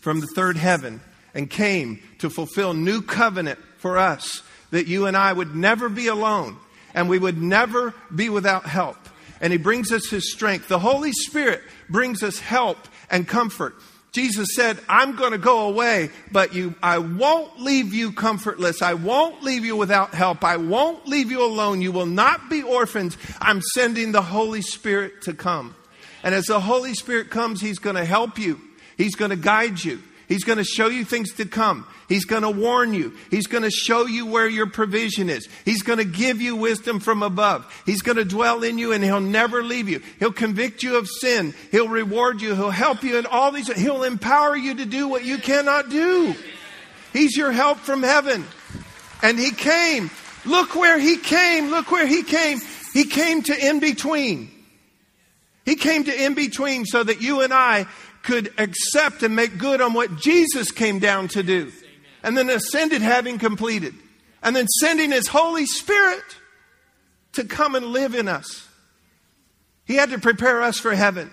from 0.00 0.20
the 0.20 0.26
third 0.26 0.56
heaven 0.56 1.02
and 1.34 1.50
came 1.50 2.00
to 2.20 2.30
fulfill 2.30 2.72
new 2.72 3.02
covenant 3.02 3.58
for 3.76 3.98
us 3.98 4.42
that 4.70 4.86
you 4.86 5.04
and 5.04 5.14
I 5.14 5.34
would 5.34 5.54
never 5.54 5.90
be 5.90 6.06
alone 6.06 6.56
and 6.94 7.10
we 7.10 7.18
would 7.18 7.42
never 7.42 7.92
be 8.14 8.30
without 8.30 8.64
help. 8.64 8.96
And 9.38 9.52
he 9.52 9.58
brings 9.58 9.92
us 9.92 10.08
his 10.08 10.32
strength. 10.32 10.66
The 10.66 10.78
Holy 10.78 11.12
Spirit 11.12 11.60
brings 11.90 12.22
us 12.22 12.38
help 12.38 12.78
and 13.10 13.28
comfort. 13.28 13.74
Jesus 14.16 14.48
said, 14.54 14.78
I'm 14.88 15.14
going 15.14 15.32
to 15.32 15.38
go 15.38 15.68
away, 15.68 16.08
but 16.32 16.54
you, 16.54 16.74
I 16.82 16.96
won't 16.96 17.60
leave 17.60 17.92
you 17.92 18.12
comfortless. 18.12 18.80
I 18.80 18.94
won't 18.94 19.42
leave 19.42 19.62
you 19.62 19.76
without 19.76 20.14
help. 20.14 20.42
I 20.42 20.56
won't 20.56 21.06
leave 21.06 21.30
you 21.30 21.44
alone. 21.44 21.82
You 21.82 21.92
will 21.92 22.06
not 22.06 22.48
be 22.48 22.62
orphans. 22.62 23.18
I'm 23.42 23.60
sending 23.74 24.12
the 24.12 24.22
Holy 24.22 24.62
Spirit 24.62 25.20
to 25.24 25.34
come. 25.34 25.76
And 26.22 26.34
as 26.34 26.46
the 26.46 26.60
Holy 26.60 26.94
Spirit 26.94 27.28
comes, 27.28 27.60
He's 27.60 27.78
going 27.78 27.96
to 27.96 28.06
help 28.06 28.38
you. 28.38 28.58
He's 28.96 29.16
going 29.16 29.32
to 29.32 29.36
guide 29.36 29.84
you. 29.84 30.02
He's 30.28 30.44
going 30.44 30.58
to 30.58 30.64
show 30.64 30.88
you 30.88 31.04
things 31.04 31.32
to 31.34 31.44
come. 31.44 31.86
He's 32.08 32.24
going 32.24 32.42
to 32.42 32.50
warn 32.50 32.94
you. 32.94 33.14
He's 33.30 33.46
going 33.46 33.62
to 33.62 33.70
show 33.70 34.06
you 34.06 34.26
where 34.26 34.48
your 34.48 34.66
provision 34.66 35.30
is. 35.30 35.48
He's 35.64 35.82
going 35.82 35.98
to 35.98 36.04
give 36.04 36.40
you 36.40 36.56
wisdom 36.56 37.00
from 37.00 37.22
above. 37.22 37.66
He's 37.86 38.02
going 38.02 38.16
to 38.16 38.24
dwell 38.24 38.62
in 38.62 38.78
you 38.78 38.92
and 38.92 39.02
he'll 39.04 39.20
never 39.20 39.62
leave 39.62 39.88
you. 39.88 40.00
He'll 40.18 40.32
convict 40.32 40.82
you 40.82 40.96
of 40.96 41.08
sin. 41.08 41.54
He'll 41.70 41.88
reward 41.88 42.40
you. 42.40 42.54
He'll 42.54 42.70
help 42.70 43.02
you 43.02 43.18
in 43.18 43.26
all 43.26 43.52
these. 43.52 43.72
He'll 43.72 44.02
empower 44.02 44.56
you 44.56 44.74
to 44.76 44.84
do 44.84 45.08
what 45.08 45.24
you 45.24 45.38
cannot 45.38 45.90
do. 45.90 46.34
He's 47.12 47.36
your 47.36 47.52
help 47.52 47.78
from 47.78 48.02
heaven. 48.02 48.44
And 49.22 49.38
he 49.38 49.50
came. 49.50 50.10
Look 50.44 50.74
where 50.74 50.98
he 50.98 51.16
came. 51.16 51.70
Look 51.70 51.90
where 51.90 52.06
he 52.06 52.22
came. 52.22 52.60
He 52.92 53.04
came 53.04 53.42
to 53.42 53.68
in 53.68 53.80
between. 53.80 54.50
He 55.64 55.74
came 55.74 56.04
to 56.04 56.24
in 56.24 56.34
between 56.34 56.84
so 56.84 57.02
that 57.02 57.20
you 57.20 57.42
and 57.42 57.52
I 57.52 57.86
could 58.26 58.52
accept 58.58 59.22
and 59.22 59.36
make 59.36 59.56
good 59.56 59.80
on 59.80 59.92
what 59.92 60.16
Jesus 60.18 60.72
came 60.72 60.98
down 60.98 61.28
to 61.28 61.44
do. 61.44 61.72
And 62.24 62.36
then 62.36 62.50
ascended 62.50 63.00
having 63.00 63.38
completed. 63.38 63.94
And 64.42 64.54
then 64.54 64.66
sending 64.80 65.12
his 65.12 65.28
Holy 65.28 65.64
Spirit 65.64 66.24
to 67.34 67.44
come 67.44 67.76
and 67.76 67.86
live 67.86 68.14
in 68.16 68.26
us. 68.26 68.68
He 69.84 69.94
had 69.94 70.10
to 70.10 70.18
prepare 70.18 70.60
us 70.60 70.78
for 70.78 70.92
heaven. 70.94 71.30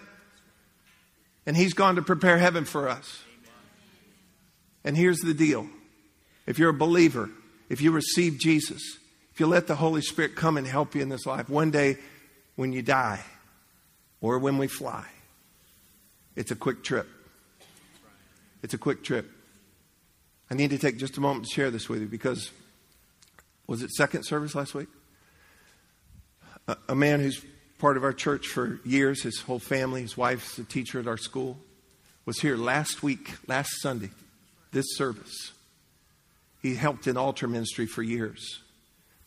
And 1.48 1.58
he's 1.58 1.74
gone 1.74 1.96
to 1.96 2.04
prepare 2.04 2.38
heaven 2.38 2.64
for 2.64 2.88
us. 2.88 3.24
And 4.84 4.96
here's 4.96 5.20
the 5.20 5.34
deal 5.34 5.68
if 6.46 6.60
you're 6.60 6.70
a 6.70 6.74
believer, 6.74 7.30
if 7.70 7.82
you 7.82 7.92
receive 7.92 8.38
Jesus, 8.38 8.82
if 9.34 9.40
you 9.40 9.48
let 9.48 9.66
the 9.66 9.76
Holy 9.76 10.02
Spirit 10.02 10.36
come 10.36 10.58
and 10.58 10.68
help 10.68 10.94
you 10.94 11.02
in 11.02 11.10
this 11.10 11.26
life, 11.26 11.50
one 11.50 11.72
day 11.72 11.98
when 12.56 12.72
you 12.72 12.84
die 12.84 13.24
or 14.22 14.38
when 14.38 14.60
we 14.60 14.68
fly, 14.68 15.06
it's 16.36 16.52
a 16.52 16.56
quick 16.56 16.84
trip. 16.84 17.08
It's 18.62 18.74
a 18.74 18.78
quick 18.78 19.04
trip. 19.04 19.30
I 20.50 20.56
need 20.56 20.70
to 20.72 20.78
take 20.78 20.98
just 20.98 21.18
a 21.18 21.22
moment 21.22 21.46
to 21.46 21.52
share 21.52 21.72
this 21.72 21.90
with 21.90 22.02
you 22.02 22.08
because 22.08 22.52
was 23.68 23.82
it 23.82 23.92
second 23.92 24.24
service 24.24 24.56
last 24.56 24.74
week? 24.74 24.88
A, 26.68 26.78
a 26.90 26.96
man 26.96 27.20
who's 27.20 27.44
part 27.80 27.98
of 27.98 28.04
our 28.04 28.14
church 28.14 28.48
for 28.48 28.80
years, 28.86 29.24
his 29.24 29.42
whole 29.42 29.60
family, 29.60 30.02
his 30.02 30.16
wife's 30.16 30.58
a 30.58 30.64
teacher 30.64 31.00
at 31.00 31.08
our 31.08 31.18
school, 31.18 31.58
was 32.26 32.40
here 32.40 32.56
last 32.56 33.04
week, 33.04 33.32
last 33.48 33.82
Sunday, 33.82 34.10
this 34.72 34.86
service. 34.96 35.52
He 36.62 36.76
helped 36.76 37.08
in 37.08 37.18
altar 37.18 37.48
ministry 37.48 37.86
for 37.86 38.02
years. 38.02 38.62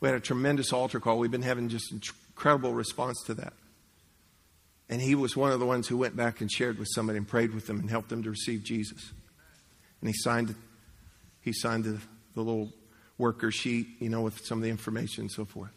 We 0.00 0.08
had 0.08 0.16
a 0.16 0.20
tremendous 0.20 0.72
altar 0.72 1.00
call. 1.00 1.18
We've 1.18 1.30
been 1.30 1.42
having 1.42 1.68
just 1.68 1.92
incredible 1.92 2.72
response 2.72 3.22
to 3.26 3.34
that. 3.34 3.52
And 4.88 5.00
he 5.02 5.14
was 5.14 5.36
one 5.36 5.50
of 5.50 5.58
the 5.58 5.66
ones 5.66 5.88
who 5.88 5.96
went 5.96 6.16
back 6.16 6.40
and 6.40 6.50
shared 6.50 6.78
with 6.78 6.88
somebody 6.94 7.16
and 7.16 7.26
prayed 7.26 7.52
with 7.52 7.66
them 7.66 7.80
and 7.80 7.90
helped 7.90 8.08
them 8.08 8.22
to 8.22 8.30
receive 8.30 8.62
Jesus. 8.62 9.12
And 10.00 10.08
he 10.08 10.14
signed, 10.14 10.54
he 11.40 11.52
signed 11.52 11.84
the, 11.84 12.00
the 12.34 12.42
little 12.42 12.72
worker 13.18 13.50
sheet, 13.50 13.88
you 13.98 14.08
know, 14.08 14.20
with 14.20 14.44
some 14.44 14.58
of 14.58 14.64
the 14.64 14.70
information 14.70 15.22
and 15.22 15.30
so 15.30 15.44
forth. 15.44 15.72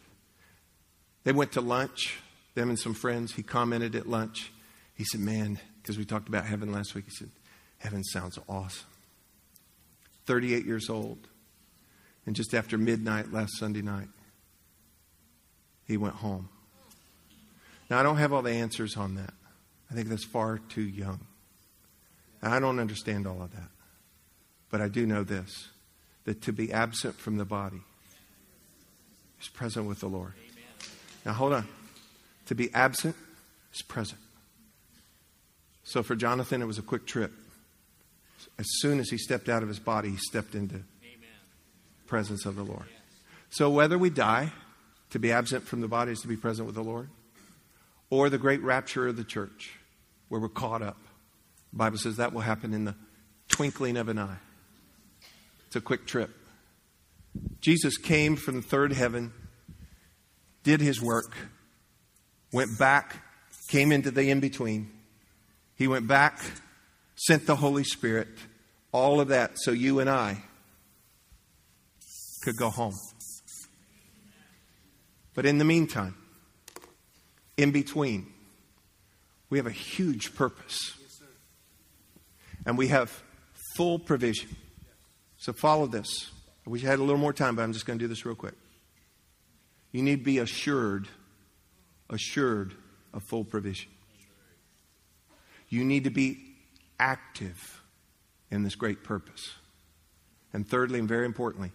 They 1.24 1.32
went 1.32 1.52
to 1.52 1.60
lunch, 1.60 2.18
them 2.54 2.68
and 2.68 2.78
some 2.78 2.94
friends. 2.94 3.34
He 3.34 3.42
commented 3.42 3.94
at 3.96 4.08
lunch. 4.08 4.52
He 4.94 5.04
said, 5.04 5.20
Man, 5.20 5.58
because 5.82 5.98
we 5.98 6.04
talked 6.04 6.28
about 6.28 6.44
heaven 6.44 6.72
last 6.72 6.94
week, 6.94 7.06
he 7.06 7.10
said, 7.10 7.30
Heaven 7.78 8.04
sounds 8.04 8.38
awesome. 8.48 8.86
38 10.26 10.64
years 10.64 10.88
old. 10.88 11.18
And 12.26 12.36
just 12.36 12.54
after 12.54 12.78
midnight 12.78 13.32
last 13.32 13.58
Sunday 13.58 13.82
night, 13.82 14.08
he 15.86 15.96
went 15.96 16.14
home. 16.14 16.48
Now, 17.90 17.98
I 17.98 18.02
don't 18.02 18.18
have 18.18 18.32
all 18.32 18.42
the 18.42 18.52
answers 18.52 18.96
on 18.96 19.16
that. 19.16 19.34
I 19.90 19.94
think 19.94 20.08
that's 20.08 20.24
far 20.24 20.58
too 20.58 20.82
young. 20.82 21.20
I 22.42 22.60
don't 22.60 22.78
understand 22.78 23.26
all 23.26 23.42
of 23.42 23.52
that. 23.52 23.68
But 24.70 24.80
I 24.80 24.88
do 24.88 25.04
know 25.06 25.24
this 25.24 25.68
that 26.24 26.42
to 26.42 26.52
be 26.52 26.72
absent 26.72 27.16
from 27.16 27.36
the 27.36 27.44
body 27.44 27.80
is 29.40 29.48
present 29.48 29.86
with 29.86 30.00
the 30.00 30.06
Lord. 30.06 30.34
Amen. 30.38 30.64
Now, 31.26 31.32
hold 31.32 31.52
on. 31.52 31.66
To 32.46 32.54
be 32.54 32.72
absent 32.72 33.16
is 33.74 33.82
present. 33.82 34.20
So 35.82 36.02
for 36.02 36.14
Jonathan, 36.14 36.62
it 36.62 36.66
was 36.66 36.78
a 36.78 36.82
quick 36.82 37.06
trip. 37.06 37.32
As 38.58 38.66
soon 38.78 39.00
as 39.00 39.10
he 39.10 39.18
stepped 39.18 39.48
out 39.48 39.62
of 39.62 39.68
his 39.68 39.80
body, 39.80 40.10
he 40.10 40.16
stepped 40.16 40.54
into 40.54 40.76
Amen. 40.76 40.86
presence 42.06 42.46
of 42.46 42.54
the 42.54 42.62
Lord. 42.62 42.86
So 43.50 43.68
whether 43.68 43.98
we 43.98 44.10
die 44.10 44.52
To 45.10 45.18
be 45.18 45.32
absent 45.32 45.66
from 45.66 45.80
the 45.80 45.88
body 45.88 46.12
is 46.12 46.20
to 46.20 46.28
be 46.28 46.36
present 46.36 46.66
with 46.66 46.76
the 46.76 46.84
Lord. 46.84 47.08
Or 48.10 48.28
the 48.28 48.38
great 48.38 48.62
rapture 48.62 49.08
of 49.08 49.16
the 49.16 49.24
church, 49.24 49.78
where 50.28 50.40
we're 50.40 50.48
caught 50.48 50.82
up. 50.82 50.98
The 51.72 51.78
Bible 51.78 51.98
says 51.98 52.16
that 52.16 52.32
will 52.32 52.40
happen 52.40 52.74
in 52.74 52.84
the 52.84 52.96
twinkling 53.48 53.96
of 53.96 54.08
an 54.08 54.18
eye. 54.18 54.38
It's 55.66 55.76
a 55.76 55.80
quick 55.80 56.06
trip. 56.06 56.30
Jesus 57.60 57.96
came 57.96 58.34
from 58.34 58.56
the 58.56 58.62
third 58.62 58.92
heaven, 58.92 59.32
did 60.64 60.80
his 60.80 61.00
work, 61.00 61.36
went 62.52 62.76
back, 62.78 63.16
came 63.68 63.92
into 63.92 64.10
the 64.10 64.30
in 64.30 64.40
between. 64.40 64.90
He 65.76 65.86
went 65.86 66.08
back, 66.08 66.40
sent 67.14 67.46
the 67.46 67.56
Holy 67.56 67.84
Spirit, 67.84 68.28
all 68.92 69.20
of 69.20 69.28
that 69.28 69.52
so 69.58 69.70
you 69.70 70.00
and 70.00 70.10
I 70.10 70.42
could 72.42 72.56
go 72.56 72.70
home. 72.70 72.94
But 75.34 75.46
in 75.46 75.58
the 75.58 75.64
meantime, 75.64 76.16
in 77.60 77.72
between, 77.72 78.26
we 79.50 79.58
have 79.58 79.66
a 79.66 79.70
huge 79.70 80.34
purpose. 80.34 80.96
And 82.64 82.78
we 82.78 82.88
have 82.88 83.22
full 83.76 83.98
provision. 83.98 84.56
So 85.36 85.52
follow 85.52 85.86
this. 85.86 86.30
I 86.66 86.70
wish 86.70 86.84
I 86.84 86.88
had 86.88 86.98
a 86.98 87.02
little 87.02 87.20
more 87.20 87.34
time, 87.34 87.56
but 87.56 87.62
I'm 87.62 87.74
just 87.74 87.84
going 87.84 87.98
to 87.98 88.02
do 88.02 88.08
this 88.08 88.24
real 88.24 88.34
quick. 88.34 88.54
You 89.92 90.02
need 90.02 90.20
to 90.20 90.24
be 90.24 90.38
assured, 90.38 91.08
assured 92.08 92.74
of 93.12 93.22
full 93.24 93.44
provision. 93.44 93.90
You 95.68 95.84
need 95.84 96.04
to 96.04 96.10
be 96.10 96.38
active 96.98 97.82
in 98.50 98.62
this 98.62 98.74
great 98.74 99.04
purpose. 99.04 99.52
And 100.52 100.66
thirdly, 100.66 100.98
and 100.98 101.08
very 101.08 101.26
importantly, 101.26 101.72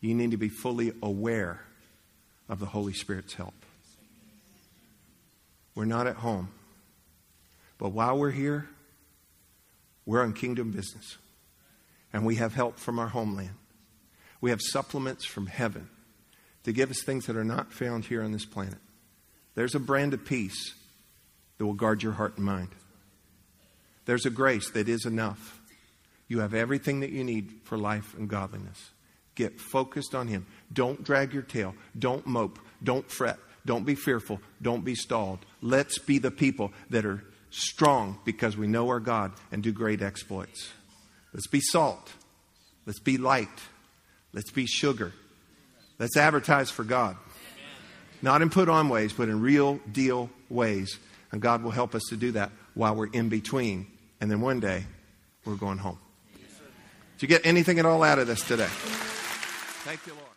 you 0.00 0.14
need 0.14 0.30
to 0.30 0.36
be 0.36 0.48
fully 0.48 0.92
aware 1.02 1.60
of 2.48 2.58
the 2.58 2.66
Holy 2.66 2.94
Spirit's 2.94 3.34
help. 3.34 3.65
We're 5.76 5.84
not 5.84 6.08
at 6.08 6.16
home. 6.16 6.48
But 7.78 7.90
while 7.90 8.18
we're 8.18 8.32
here, 8.32 8.68
we're 10.06 10.22
on 10.22 10.32
kingdom 10.32 10.72
business. 10.72 11.18
And 12.12 12.24
we 12.24 12.36
have 12.36 12.54
help 12.54 12.78
from 12.78 12.98
our 12.98 13.08
homeland. 13.08 13.54
We 14.40 14.50
have 14.50 14.60
supplements 14.60 15.24
from 15.24 15.46
heaven 15.46 15.88
to 16.64 16.72
give 16.72 16.90
us 16.90 17.02
things 17.04 17.26
that 17.26 17.36
are 17.36 17.44
not 17.44 17.72
found 17.72 18.06
here 18.06 18.22
on 18.22 18.32
this 18.32 18.46
planet. 18.46 18.78
There's 19.54 19.74
a 19.74 19.80
brand 19.80 20.14
of 20.14 20.24
peace 20.24 20.74
that 21.58 21.66
will 21.66 21.74
guard 21.74 22.02
your 22.02 22.12
heart 22.12 22.36
and 22.36 22.46
mind. 22.46 22.70
There's 24.06 24.26
a 24.26 24.30
grace 24.30 24.70
that 24.70 24.88
is 24.88 25.04
enough. 25.04 25.60
You 26.28 26.40
have 26.40 26.54
everything 26.54 27.00
that 27.00 27.10
you 27.10 27.22
need 27.22 27.52
for 27.64 27.76
life 27.76 28.14
and 28.16 28.28
godliness. 28.28 28.90
Get 29.34 29.60
focused 29.60 30.14
on 30.14 30.28
Him. 30.28 30.46
Don't 30.72 31.04
drag 31.04 31.34
your 31.34 31.42
tail. 31.42 31.74
Don't 31.98 32.26
mope. 32.26 32.58
Don't 32.82 33.10
fret. 33.10 33.38
Don't 33.66 33.84
be 33.84 33.94
fearful. 33.94 34.40
Don't 34.62 34.84
be 34.84 34.94
stalled. 34.94 35.40
Let's 35.60 35.98
be 35.98 36.18
the 36.18 36.30
people 36.30 36.72
that 36.88 37.04
are 37.04 37.22
strong 37.50 38.18
because 38.24 38.56
we 38.56 38.66
know 38.66 38.88
our 38.88 39.00
God 39.00 39.32
and 39.52 39.62
do 39.62 39.72
great 39.72 40.00
exploits. 40.00 40.70
Let's 41.34 41.48
be 41.48 41.60
salt. 41.60 42.12
Let's 42.86 43.00
be 43.00 43.18
light. 43.18 43.48
Let's 44.32 44.50
be 44.50 44.66
sugar. 44.66 45.12
Let's 45.98 46.16
advertise 46.16 46.70
for 46.70 46.84
God. 46.84 47.16
Not 48.22 48.42
in 48.42 48.50
put 48.50 48.68
on 48.68 48.88
ways, 48.88 49.12
but 49.12 49.28
in 49.28 49.40
real 49.40 49.80
deal 49.90 50.30
ways. 50.48 50.98
And 51.32 51.42
God 51.42 51.62
will 51.62 51.70
help 51.70 51.94
us 51.94 52.02
to 52.10 52.16
do 52.16 52.32
that 52.32 52.50
while 52.74 52.94
we're 52.94 53.10
in 53.12 53.28
between. 53.28 53.86
And 54.20 54.30
then 54.30 54.40
one 54.40 54.60
day, 54.60 54.84
we're 55.44 55.56
going 55.56 55.78
home. 55.78 55.98
Did 57.18 57.22
you 57.22 57.28
get 57.28 57.46
anything 57.46 57.78
at 57.78 57.86
all 57.86 58.02
out 58.02 58.18
of 58.18 58.26
this 58.26 58.46
today? 58.46 58.68
Thank 58.68 60.06
you, 60.06 60.12
Lord. 60.14 60.35